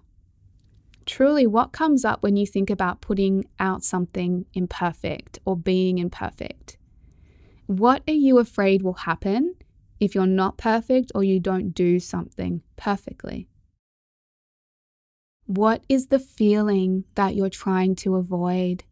Truly, 1.07 1.47
what 1.47 1.71
comes 1.71 2.05
up 2.05 2.23
when 2.25 2.37
you 2.37 2.47
think 2.47 2.69
about 2.69 3.01
putting 3.01 3.45
out 3.61 3.85
something 3.85 4.45
imperfect 4.55 5.39
or 5.45 5.57
being 5.57 5.99
imperfect? 5.99 6.79
What 7.67 8.03
are 8.09 8.13
you 8.13 8.39
afraid 8.39 8.83
will 8.83 8.95
happen 8.95 9.55
if 10.01 10.15
you're 10.15 10.27
not 10.27 10.59
perfect 10.59 11.13
or 11.15 11.23
you 11.23 11.39
don't 11.39 11.71
do 11.71 12.01
something 12.01 12.63
perfectly? 12.77 13.49
What 15.47 15.85
is 15.89 16.09
the 16.09 16.19
feeling 16.19 17.05
that 17.15 17.37
you're 17.37 17.51
trying 17.51 17.95
to 17.97 18.17
avoid? 18.17 18.83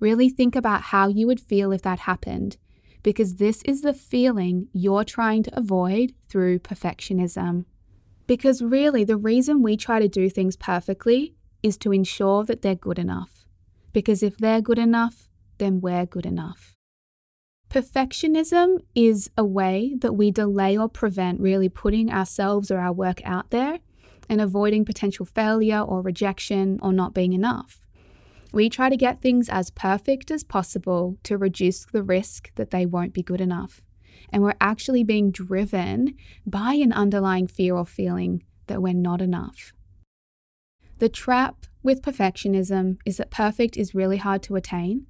Really 0.00 0.30
think 0.30 0.56
about 0.56 0.80
how 0.80 1.08
you 1.08 1.26
would 1.26 1.40
feel 1.40 1.70
if 1.70 1.82
that 1.82 2.00
happened, 2.00 2.56
because 3.02 3.36
this 3.36 3.62
is 3.64 3.82
the 3.82 3.92
feeling 3.92 4.68
you're 4.72 5.04
trying 5.04 5.42
to 5.42 5.58
avoid 5.58 6.14
through 6.30 6.60
perfectionism. 6.60 7.66
Because 8.26 8.62
really, 8.62 9.04
the 9.04 9.16
reason 9.18 9.62
we 9.62 9.76
try 9.76 9.98
to 9.98 10.08
do 10.08 10.30
things 10.30 10.56
perfectly 10.56 11.34
is 11.62 11.76
to 11.78 11.92
ensure 11.92 12.44
that 12.44 12.62
they're 12.62 12.74
good 12.74 12.98
enough. 12.98 13.46
Because 13.92 14.22
if 14.22 14.36
they're 14.36 14.60
good 14.60 14.78
enough, 14.78 15.28
then 15.58 15.80
we're 15.80 16.06
good 16.06 16.26
enough. 16.26 16.74
Perfectionism 17.70 18.78
is 18.94 19.30
a 19.36 19.44
way 19.44 19.94
that 19.98 20.14
we 20.14 20.30
delay 20.30 20.76
or 20.76 20.88
prevent 20.88 21.40
really 21.40 21.68
putting 21.68 22.10
ourselves 22.10 22.70
or 22.70 22.78
our 22.78 22.92
work 22.92 23.20
out 23.24 23.50
there 23.50 23.80
and 24.28 24.40
avoiding 24.40 24.84
potential 24.84 25.26
failure 25.26 25.80
or 25.80 26.00
rejection 26.00 26.78
or 26.82 26.92
not 26.92 27.12
being 27.12 27.34
enough. 27.34 27.82
We 28.52 28.70
try 28.70 28.88
to 28.88 28.96
get 28.96 29.20
things 29.20 29.50
as 29.50 29.70
perfect 29.70 30.30
as 30.30 30.44
possible 30.44 31.18
to 31.24 31.36
reduce 31.36 31.84
the 31.84 32.02
risk 32.02 32.50
that 32.54 32.70
they 32.70 32.86
won't 32.86 33.12
be 33.12 33.22
good 33.22 33.40
enough. 33.40 33.82
And 34.30 34.42
we're 34.42 34.54
actually 34.60 35.04
being 35.04 35.30
driven 35.30 36.14
by 36.46 36.74
an 36.74 36.92
underlying 36.92 37.46
fear 37.46 37.76
or 37.76 37.84
feeling 37.84 38.44
that 38.66 38.80
we're 38.80 38.94
not 38.94 39.20
enough. 39.20 39.72
The 40.98 41.08
trap 41.08 41.66
with 41.82 42.02
perfectionism 42.02 42.98
is 43.06 43.18
that 43.18 43.30
perfect 43.30 43.76
is 43.76 43.94
really 43.94 44.16
hard 44.16 44.42
to 44.44 44.56
attain. 44.56 45.06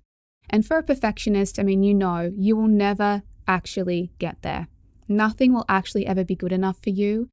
And 0.50 0.64
for 0.64 0.78
a 0.78 0.82
perfectionist, 0.82 1.58
I 1.58 1.62
mean, 1.62 1.82
you 1.82 1.94
know, 1.94 2.32
you 2.36 2.56
will 2.56 2.68
never 2.68 3.22
actually 3.46 4.12
get 4.18 4.42
there. 4.42 4.68
Nothing 5.08 5.52
will 5.52 5.64
actually 5.68 6.06
ever 6.06 6.24
be 6.24 6.34
good 6.34 6.52
enough 6.52 6.78
for 6.82 6.90
you. 6.90 7.30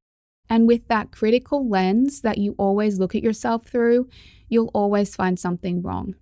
And 0.48 0.66
with 0.66 0.88
that 0.88 1.10
critical 1.10 1.68
lens 1.68 2.22
that 2.22 2.38
you 2.38 2.54
always 2.56 2.98
look 2.98 3.14
at 3.14 3.22
yourself 3.22 3.66
through, 3.66 4.08
you'll 4.48 4.70
always 4.72 5.14
find 5.14 5.38
something 5.38 5.82
wrong. 5.82 6.14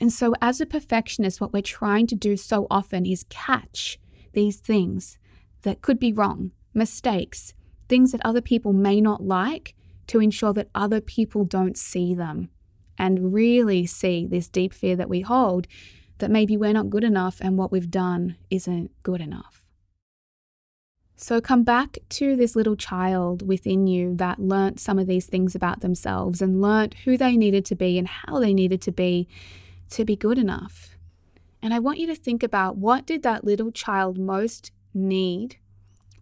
And 0.00 0.12
so, 0.12 0.34
as 0.40 0.60
a 0.60 0.66
perfectionist, 0.66 1.40
what 1.40 1.52
we're 1.52 1.62
trying 1.62 2.06
to 2.08 2.14
do 2.14 2.36
so 2.36 2.66
often 2.70 3.06
is 3.06 3.24
catch 3.28 3.98
these 4.32 4.58
things 4.58 5.18
that 5.62 5.82
could 5.82 5.98
be 5.98 6.12
wrong, 6.12 6.52
mistakes, 6.74 7.54
things 7.88 8.12
that 8.12 8.24
other 8.24 8.40
people 8.40 8.72
may 8.72 9.00
not 9.00 9.22
like, 9.22 9.74
to 10.08 10.20
ensure 10.20 10.52
that 10.52 10.70
other 10.74 11.00
people 11.00 11.44
don't 11.44 11.78
see 11.78 12.14
them 12.14 12.50
and 12.98 13.32
really 13.32 13.86
see 13.86 14.26
this 14.26 14.48
deep 14.48 14.74
fear 14.74 14.96
that 14.96 15.08
we 15.08 15.20
hold 15.20 15.66
that 16.18 16.30
maybe 16.30 16.56
we're 16.56 16.72
not 16.72 16.90
good 16.90 17.04
enough 17.04 17.38
and 17.40 17.56
what 17.56 17.70
we've 17.70 17.90
done 17.90 18.36
isn't 18.50 18.90
good 19.02 19.20
enough. 19.20 19.64
So 21.20 21.40
come 21.40 21.64
back 21.64 21.98
to 22.10 22.36
this 22.36 22.54
little 22.54 22.76
child 22.76 23.46
within 23.46 23.86
you 23.86 24.14
that 24.16 24.38
learnt 24.38 24.78
some 24.78 24.98
of 24.98 25.08
these 25.08 25.26
things 25.26 25.54
about 25.54 25.80
themselves 25.80 26.40
and 26.40 26.62
learnt 26.62 26.94
who 27.04 27.16
they 27.16 27.36
needed 27.36 27.64
to 27.66 27.74
be 27.74 27.98
and 27.98 28.06
how 28.06 28.38
they 28.38 28.54
needed 28.54 28.80
to 28.82 28.92
be 28.92 29.28
to 29.90 30.04
be 30.04 30.14
good 30.14 30.38
enough. 30.38 30.96
And 31.60 31.74
I 31.74 31.80
want 31.80 31.98
you 31.98 32.06
to 32.06 32.14
think 32.14 32.42
about 32.42 32.76
what 32.76 33.04
did 33.04 33.22
that 33.24 33.44
little 33.44 33.72
child 33.72 34.16
most 34.16 34.70
need 34.94 35.56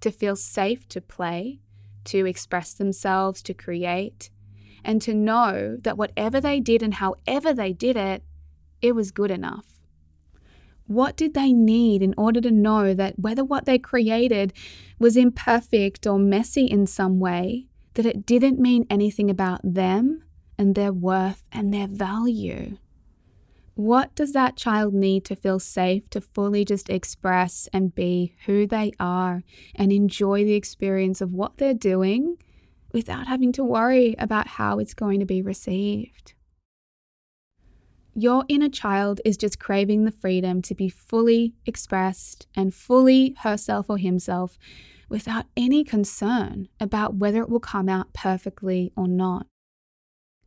to 0.00 0.10
feel 0.10 0.36
safe 0.36 0.88
to 0.88 1.00
play, 1.00 1.60
to 2.06 2.26
express 2.26 2.72
themselves, 2.72 3.42
to 3.42 3.54
create, 3.54 4.30
and 4.84 5.02
to 5.02 5.14
know 5.14 5.76
that 5.82 5.98
whatever 5.98 6.40
they 6.40 6.60
did 6.60 6.82
and 6.82 6.94
however 6.94 7.52
they 7.52 7.72
did 7.72 7.96
it, 7.96 8.22
it 8.80 8.94
was 8.94 9.10
good 9.10 9.30
enough. 9.30 9.66
What 10.86 11.16
did 11.16 11.34
they 11.34 11.52
need 11.52 12.02
in 12.02 12.14
order 12.16 12.40
to 12.40 12.50
know 12.50 12.94
that 12.94 13.18
whether 13.18 13.44
what 13.44 13.64
they 13.64 13.78
created 13.78 14.52
was 14.98 15.16
imperfect 15.16 16.06
or 16.06 16.18
messy 16.18 16.66
in 16.66 16.86
some 16.86 17.18
way, 17.18 17.66
that 17.94 18.06
it 18.06 18.24
didn't 18.24 18.60
mean 18.60 18.86
anything 18.88 19.28
about 19.28 19.60
them 19.64 20.22
and 20.56 20.74
their 20.74 20.92
worth 20.92 21.42
and 21.50 21.74
their 21.74 21.88
value? 21.88 22.78
What 23.76 24.14
does 24.14 24.32
that 24.32 24.56
child 24.56 24.94
need 24.94 25.26
to 25.26 25.36
feel 25.36 25.58
safe 25.58 26.08
to 26.08 26.22
fully 26.22 26.64
just 26.64 26.88
express 26.88 27.68
and 27.74 27.94
be 27.94 28.34
who 28.46 28.66
they 28.66 28.92
are 28.98 29.42
and 29.74 29.92
enjoy 29.92 30.44
the 30.44 30.54
experience 30.54 31.20
of 31.20 31.34
what 31.34 31.58
they're 31.58 31.74
doing 31.74 32.38
without 32.94 33.26
having 33.26 33.52
to 33.52 33.62
worry 33.62 34.14
about 34.18 34.46
how 34.46 34.78
it's 34.78 34.94
going 34.94 35.20
to 35.20 35.26
be 35.26 35.42
received? 35.42 36.32
Your 38.14 38.46
inner 38.48 38.70
child 38.70 39.20
is 39.26 39.36
just 39.36 39.60
craving 39.60 40.04
the 40.04 40.10
freedom 40.10 40.62
to 40.62 40.74
be 40.74 40.88
fully 40.88 41.52
expressed 41.66 42.46
and 42.56 42.72
fully 42.72 43.34
herself 43.40 43.90
or 43.90 43.98
himself 43.98 44.58
without 45.10 45.44
any 45.54 45.84
concern 45.84 46.68
about 46.80 47.16
whether 47.16 47.42
it 47.42 47.50
will 47.50 47.60
come 47.60 47.90
out 47.90 48.14
perfectly 48.14 48.90
or 48.96 49.06
not. 49.06 49.46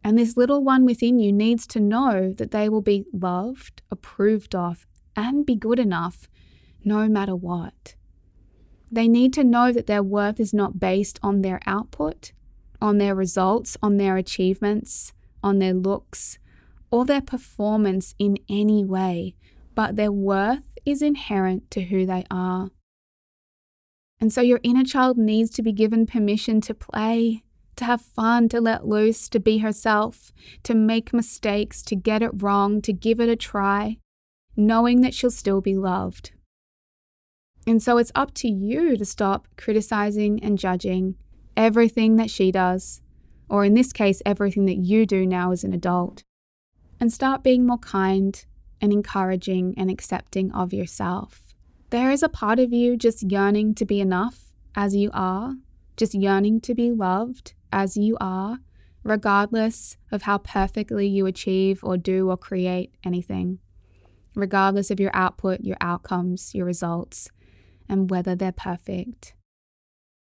And 0.03 0.17
this 0.17 0.38
little 0.38 0.63
one 0.63 0.85
within 0.85 1.19
you 1.19 1.31
needs 1.31 1.67
to 1.67 1.79
know 1.79 2.33
that 2.33 2.51
they 2.51 2.69
will 2.69 2.81
be 2.81 3.05
loved, 3.12 3.81
approved 3.91 4.55
of, 4.55 4.88
and 5.15 5.45
be 5.45 5.55
good 5.55 5.79
enough 5.79 6.29
no 6.83 7.07
matter 7.07 7.35
what. 7.35 7.95
They 8.91 9.07
need 9.07 9.33
to 9.33 9.43
know 9.43 9.71
that 9.71 9.88
their 9.88 10.01
worth 10.01 10.39
is 10.39 10.53
not 10.53 10.79
based 10.79 11.19
on 11.21 11.41
their 11.41 11.59
output, 11.67 12.31
on 12.81 12.97
their 12.97 13.13
results, 13.13 13.77
on 13.83 13.97
their 13.97 14.17
achievements, 14.17 15.13
on 15.43 15.59
their 15.59 15.73
looks, 15.73 16.39
or 16.91 17.05
their 17.05 17.21
performance 17.21 18.15
in 18.17 18.38
any 18.49 18.83
way, 18.83 19.35
but 19.75 19.95
their 19.95 20.12
worth 20.12 20.63
is 20.85 21.01
inherent 21.01 21.69
to 21.71 21.81
who 21.81 22.05
they 22.05 22.25
are. 22.31 22.69
And 24.19 24.33
so 24.33 24.41
your 24.41 24.59
inner 24.63 24.83
child 24.83 25.17
needs 25.17 25.49
to 25.51 25.62
be 25.62 25.71
given 25.71 26.05
permission 26.05 26.59
to 26.62 26.73
play, 26.73 27.43
to 27.80 27.86
have 27.86 28.02
fun, 28.02 28.48
to 28.50 28.62
let 28.62 28.88
loose, 28.88 29.28
to 29.30 29.39
be 29.39 29.58
herself, 29.58 30.32
to 30.63 30.76
make 30.76 31.13
mistakes, 31.13 31.82
to 31.84 31.96
get 31.96 32.22
it 32.22 32.32
wrong, 32.42 32.82
to 32.84 32.94
give 32.94 33.20
it 33.20 33.30
a 33.30 33.36
try, 33.36 33.98
knowing 34.56 35.02
that 35.02 35.13
she'll 35.13 35.32
still 35.32 35.62
be 35.62 35.76
loved. 35.76 36.32
And 37.65 37.82
so 37.82 37.98
it's 37.98 38.12
up 38.15 38.34
to 38.36 38.48
you 38.48 38.96
to 38.98 39.06
stop 39.06 39.48
criticizing 39.58 40.44
and 40.44 40.58
judging 40.58 41.15
everything 41.58 42.15
that 42.18 42.30
she 42.30 42.52
does, 42.52 43.02
or 43.50 43.65
in 43.65 43.74
this 43.74 43.92
case, 43.92 44.22
everything 44.26 44.65
that 44.65 44.78
you 44.78 45.06
do 45.06 45.26
now 45.26 45.52
as 45.52 45.63
an 45.63 45.74
adult 45.74 46.24
and 47.00 47.12
start 47.12 47.44
being 47.44 47.65
more 47.65 47.78
kind 47.78 48.46
and 48.82 48.92
encouraging 48.92 49.74
and 49.78 49.89
accepting 49.89 50.52
of 50.52 50.74
yourself. 50.74 51.54
There 51.89 52.12
is 52.12 52.24
a 52.24 52.30
part 52.30 52.60
of 52.60 52.72
you 52.72 52.98
just 52.98 53.32
yearning 53.32 53.74
to 53.76 53.86
be 53.86 54.00
enough 54.00 54.54
as 54.76 54.96
you 54.96 55.10
are, 55.13 55.56
just 55.98 56.13
yearning 56.13 56.62
to 56.62 56.76
be 56.76 56.92
loved 56.92 57.54
as 57.71 57.97
you 57.97 58.17
are, 58.19 58.60
regardless 59.03 59.97
of 60.12 60.23
how 60.23 60.38
perfectly 60.38 61.08
you 61.08 61.25
achieve 61.25 61.84
or 61.84 61.97
do 61.97 62.29
or 62.29 62.38
create 62.38 62.93
anything. 63.03 63.60
regardless 64.36 64.91
of 64.91 64.99
your 64.99 65.12
output, 65.13 65.62
your 65.62 65.77
outcomes, 65.82 66.53
your 66.53 66.65
results, 66.65 67.29
and 67.88 68.10
whether 68.10 68.36
they're 68.36 68.51
perfect. 68.51 69.34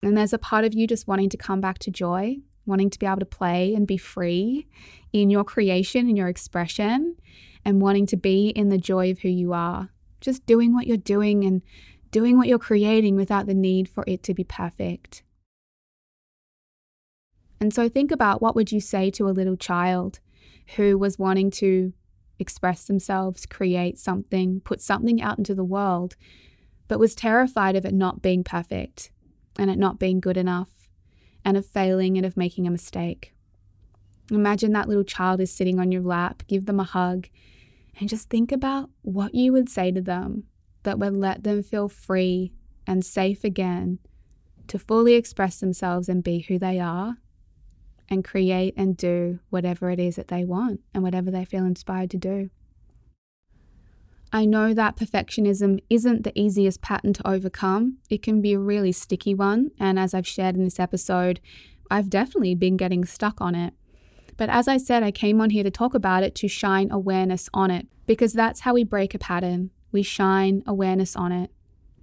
And 0.03 0.17
there's 0.17 0.33
a 0.33 0.39
part 0.39 0.65
of 0.65 0.75
you 0.75 0.87
just 0.87 1.09
wanting 1.09 1.29
to 1.31 1.37
come 1.37 1.61
back 1.61 1.79
to 1.81 1.91
joy, 1.91 2.37
wanting 2.67 2.91
to 2.91 2.99
be 2.99 3.07
able 3.07 3.19
to 3.19 3.27
play 3.27 3.75
and 3.75 3.87
be 3.87 3.97
free 3.97 4.67
in 5.13 5.31
your 5.31 5.45
creation 5.45 6.07
and 6.07 6.17
your 6.17 6.29
expression, 6.29 7.17
and 7.65 7.83
wanting 7.83 8.07
to 8.07 8.17
be 8.17 8.49
in 8.51 8.69
the 8.69 8.79
joy 8.79 9.11
of 9.11 9.21
who 9.21 9.29
you 9.29 9.53
are. 9.53 9.91
Just 10.21 10.47
doing 10.47 10.75
what 10.75 10.87
you're 10.87 10.97
doing 10.97 11.45
and 11.45 11.63
doing 12.11 12.37
what 12.37 12.49
you're 12.49 12.59
creating 12.59 13.17
without 13.17 13.47
the 13.47 13.55
need 13.55 13.89
for 13.89 14.05
it 14.07 14.23
to 14.25 14.35
be 14.35 14.45
perfect. 14.45 15.23
And 17.61 17.75
so 17.75 17.89
think 17.89 18.11
about 18.11 18.41
what 18.41 18.55
would 18.55 18.71
you 18.71 18.81
say 18.81 19.11
to 19.13 19.29
a 19.29 19.31
little 19.31 19.57
child 19.57 20.21
who 20.77 20.97
was 20.97 21.19
wanting 21.19 21.51
to 21.51 21.93
express 22.39 22.85
themselves, 22.85 23.47
create 23.47 23.99
something, 23.99 24.61
put 24.61 24.81
something 24.81 25.21
out 25.21 25.39
into 25.39 25.55
the 25.55 25.65
world, 25.65 26.17
but 26.87 27.01
was 27.01 27.15
terrified 27.15 27.77
of 27.77 27.85
it 27.85 27.95
not 27.95 28.23
being 28.23 28.45
perfect 28.45 29.11
and 29.59 29.71
it 29.71 29.79
not 29.79 29.99
being 29.99 30.21
good 30.21 30.37
enough 30.37 30.89
and 31.45 31.57
of 31.57 31.67
failing 31.67 32.17
and 32.17 32.25
of 32.25 32.37
making 32.37 32.67
a 32.67 32.71
mistake. 32.71 33.35
Imagine 34.31 34.73
that 34.73 34.89
little 34.89 35.05
child 35.05 35.41
is 35.41 35.53
sitting 35.53 35.81
on 35.81 35.91
your 35.91 36.03
lap, 36.03 36.43
give 36.47 36.67
them 36.67 36.79
a 36.79 36.85
hug, 36.85 37.29
and 37.99 38.09
just 38.09 38.29
think 38.29 38.53
about 38.53 38.91
what 39.03 39.35
you 39.35 39.53
would 39.53 39.69
say 39.69 39.91
to 39.91 40.01
them 40.01 40.45
that 40.83 40.99
would 40.99 41.15
let 41.15 41.43
them 41.43 41.63
feel 41.63 41.89
free 41.89 42.53
and 42.87 43.05
safe 43.05 43.43
again 43.43 43.99
to 44.69 44.79
fully 44.79 45.15
express 45.15 45.59
themselves 45.61 46.09
and 46.09 46.23
be 46.23 46.41
who 46.41 46.59
they 46.59 46.79
are 46.79 47.17
and 48.09 48.25
create 48.25 48.75
and 48.77 48.97
do 48.97 49.39
whatever 49.51 49.91
it 49.91 49.99
is 49.99 50.17
that 50.17 50.29
they 50.29 50.45
want 50.45 50.81
and 50.95 51.03
whatever 51.03 51.31
they 51.31 51.45
feel 51.45 51.65
inspired 51.65 52.11
to 52.11 52.17
do. 52.17 52.51
I 54.33 54.45
know 54.45 54.75
that 54.75 54.97
perfectionism 54.97 55.81
isn't 55.89 56.25
the 56.25 56.39
easiest 56.39 56.83
pattern 56.83 57.15
to 57.15 57.27
overcome. 57.27 57.99
It 58.11 58.23
can 58.23 58.43
be 58.43 58.53
a 58.53 58.59
really 58.59 58.93
sticky 58.93 59.35
one. 59.35 59.71
And 59.81 59.99
as 59.99 60.13
I've 60.13 60.27
shared 60.27 60.55
in 60.55 60.65
this 60.65 60.79
episode, 60.79 61.41
I've 61.91 62.11
definitely 62.11 62.55
been 62.55 62.77
getting 62.77 63.05
stuck 63.07 63.41
on 63.41 63.55
it. 63.55 63.73
But 64.37 64.51
as 64.51 64.69
I 64.69 64.77
said, 64.77 65.03
I 65.03 65.11
came 65.11 65.41
on 65.41 65.51
here 65.51 65.65
to 65.65 65.71
talk 65.71 65.95
about 65.95 66.23
it 66.23 66.35
to 66.37 66.49
shine 66.49 66.91
awareness 66.91 67.49
on 67.55 67.71
it 67.71 67.87
because 68.07 68.35
that's 68.35 68.61
how 68.61 68.75
we 68.75 68.85
break 68.85 69.15
a 69.15 69.19
pattern. 69.19 69.71
We 69.93 70.03
shine 70.03 70.63
awareness 70.67 71.17
on 71.17 71.33
it. 71.33 71.51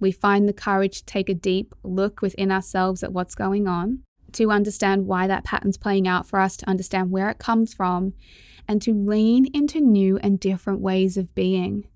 We 0.00 0.10
find 0.10 0.48
the 0.48 0.52
courage 0.52 0.98
to 0.98 1.04
take 1.06 1.28
a 1.28 1.34
deep 1.34 1.74
look 1.82 2.20
within 2.20 2.50
ourselves 2.50 3.02
at 3.02 3.12
what's 3.12 3.34
going 3.34 3.66
on 3.68 4.02
to 4.36 4.50
understand 4.50 5.06
why 5.06 5.26
that 5.26 5.44
pattern's 5.44 5.78
playing 5.78 6.06
out 6.06 6.26
for 6.26 6.38
us, 6.38 6.56
to 6.58 6.68
understand 6.68 7.10
where 7.10 7.30
it 7.30 7.38
comes 7.38 7.72
from, 7.72 8.12
and 8.68 8.82
to 8.82 8.92
lean 8.92 9.46
into 9.54 9.80
new 9.80 10.18
and 10.18 10.38
different 10.38 10.80
ways 10.80 11.16
of 11.16 11.34
being. 11.34 11.88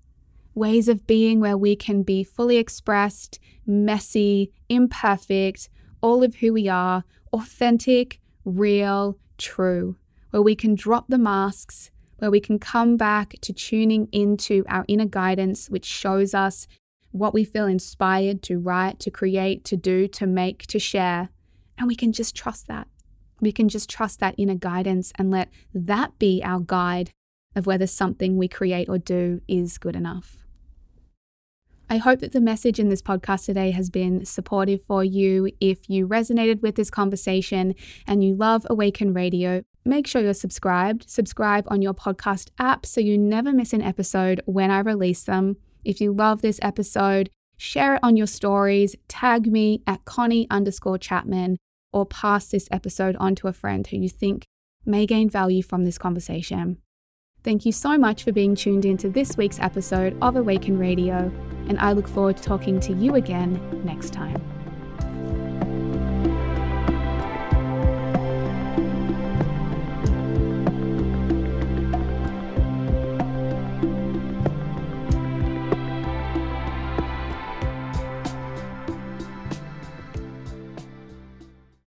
Ways 0.55 0.87
of 0.87 1.05
being 1.05 1.39
where 1.39 1.57
we 1.57 1.75
can 1.75 2.01
be 2.01 2.23
fully 2.23 2.57
expressed, 2.57 3.39
messy, 3.65 4.51
imperfect, 4.69 5.69
all 6.01 6.23
of 6.23 6.35
who 6.35 6.51
we 6.51 6.67
are, 6.67 7.03
authentic, 7.31 8.19
real, 8.43 9.17
true, 9.37 9.95
where 10.31 10.41
we 10.41 10.55
can 10.55 10.73
drop 10.73 11.05
the 11.09 11.19
masks, 11.19 11.91
where 12.17 12.31
we 12.31 12.39
can 12.39 12.57
come 12.57 12.97
back 12.97 13.35
to 13.41 13.53
tuning 13.53 14.07
into 14.11 14.65
our 14.67 14.83
inner 14.87 15.05
guidance, 15.05 15.69
which 15.69 15.85
shows 15.85 16.33
us 16.33 16.67
what 17.11 17.33
we 17.35 17.43
feel 17.43 17.67
inspired 17.67 18.41
to 18.41 18.57
write, 18.57 18.99
to 18.99 19.11
create, 19.11 19.63
to 19.65 19.77
do, 19.77 20.07
to 20.07 20.25
make, 20.25 20.65
to 20.65 20.79
share 20.79 21.29
and 21.81 21.87
we 21.87 21.95
can 21.95 22.13
just 22.13 22.35
trust 22.35 22.67
that. 22.67 22.87
We 23.41 23.51
can 23.51 23.67
just 23.67 23.89
trust 23.89 24.19
that 24.19 24.35
inner 24.37 24.53
guidance 24.53 25.11
and 25.15 25.31
let 25.31 25.49
that 25.73 26.19
be 26.19 26.43
our 26.45 26.59
guide 26.59 27.09
of 27.55 27.65
whether 27.65 27.87
something 27.87 28.37
we 28.37 28.47
create 28.47 28.87
or 28.87 28.99
do 28.99 29.41
is 29.47 29.79
good 29.79 29.95
enough. 29.95 30.45
I 31.89 31.97
hope 31.97 32.19
that 32.19 32.33
the 32.33 32.39
message 32.39 32.79
in 32.79 32.89
this 32.89 33.01
podcast 33.01 33.45
today 33.45 33.71
has 33.71 33.89
been 33.89 34.25
supportive 34.25 34.83
for 34.83 35.03
you. 35.03 35.49
If 35.59 35.89
you 35.89 36.07
resonated 36.07 36.61
with 36.61 36.75
this 36.75 36.91
conversation 36.91 37.73
and 38.05 38.23
you 38.23 38.35
love 38.35 38.67
Awaken 38.69 39.11
Radio, 39.15 39.63
make 39.83 40.05
sure 40.05 40.21
you're 40.21 40.35
subscribed. 40.35 41.09
Subscribe 41.09 41.65
on 41.67 41.81
your 41.81 41.95
podcast 41.95 42.51
app 42.59 42.85
so 42.85 43.01
you 43.01 43.17
never 43.17 43.51
miss 43.51 43.73
an 43.73 43.81
episode 43.81 44.39
when 44.45 44.69
I 44.69 44.81
release 44.81 45.23
them. 45.23 45.57
If 45.83 45.99
you 45.99 46.13
love 46.13 46.43
this 46.43 46.59
episode, 46.61 47.31
share 47.57 47.95
it 47.95 48.01
on 48.03 48.17
your 48.17 48.27
stories, 48.27 48.95
tag 49.07 49.47
me 49.47 49.81
at 49.87 50.05
Connie 50.05 50.45
underscore 50.51 50.99
Chapman, 50.99 51.57
or 51.93 52.05
pass 52.05 52.47
this 52.47 52.67
episode 52.71 53.15
on 53.17 53.35
to 53.35 53.47
a 53.47 53.53
friend 53.53 53.85
who 53.87 53.97
you 53.97 54.09
think 54.09 54.45
may 54.85 55.05
gain 55.05 55.29
value 55.29 55.61
from 55.61 55.85
this 55.85 55.97
conversation. 55.97 56.77
Thank 57.43 57.65
you 57.65 57.71
so 57.71 57.97
much 57.97 58.23
for 58.23 58.31
being 58.31 58.55
tuned 58.55 58.85
into 58.85 59.09
this 59.09 59.35
week's 59.35 59.59
episode 59.59 60.15
of 60.21 60.35
Awaken 60.35 60.77
Radio, 60.77 61.31
and 61.67 61.79
I 61.79 61.93
look 61.93 62.07
forward 62.07 62.37
to 62.37 62.43
talking 62.43 62.79
to 62.81 62.93
you 62.93 63.15
again 63.15 63.83
next 63.83 64.13
time. 64.13 64.50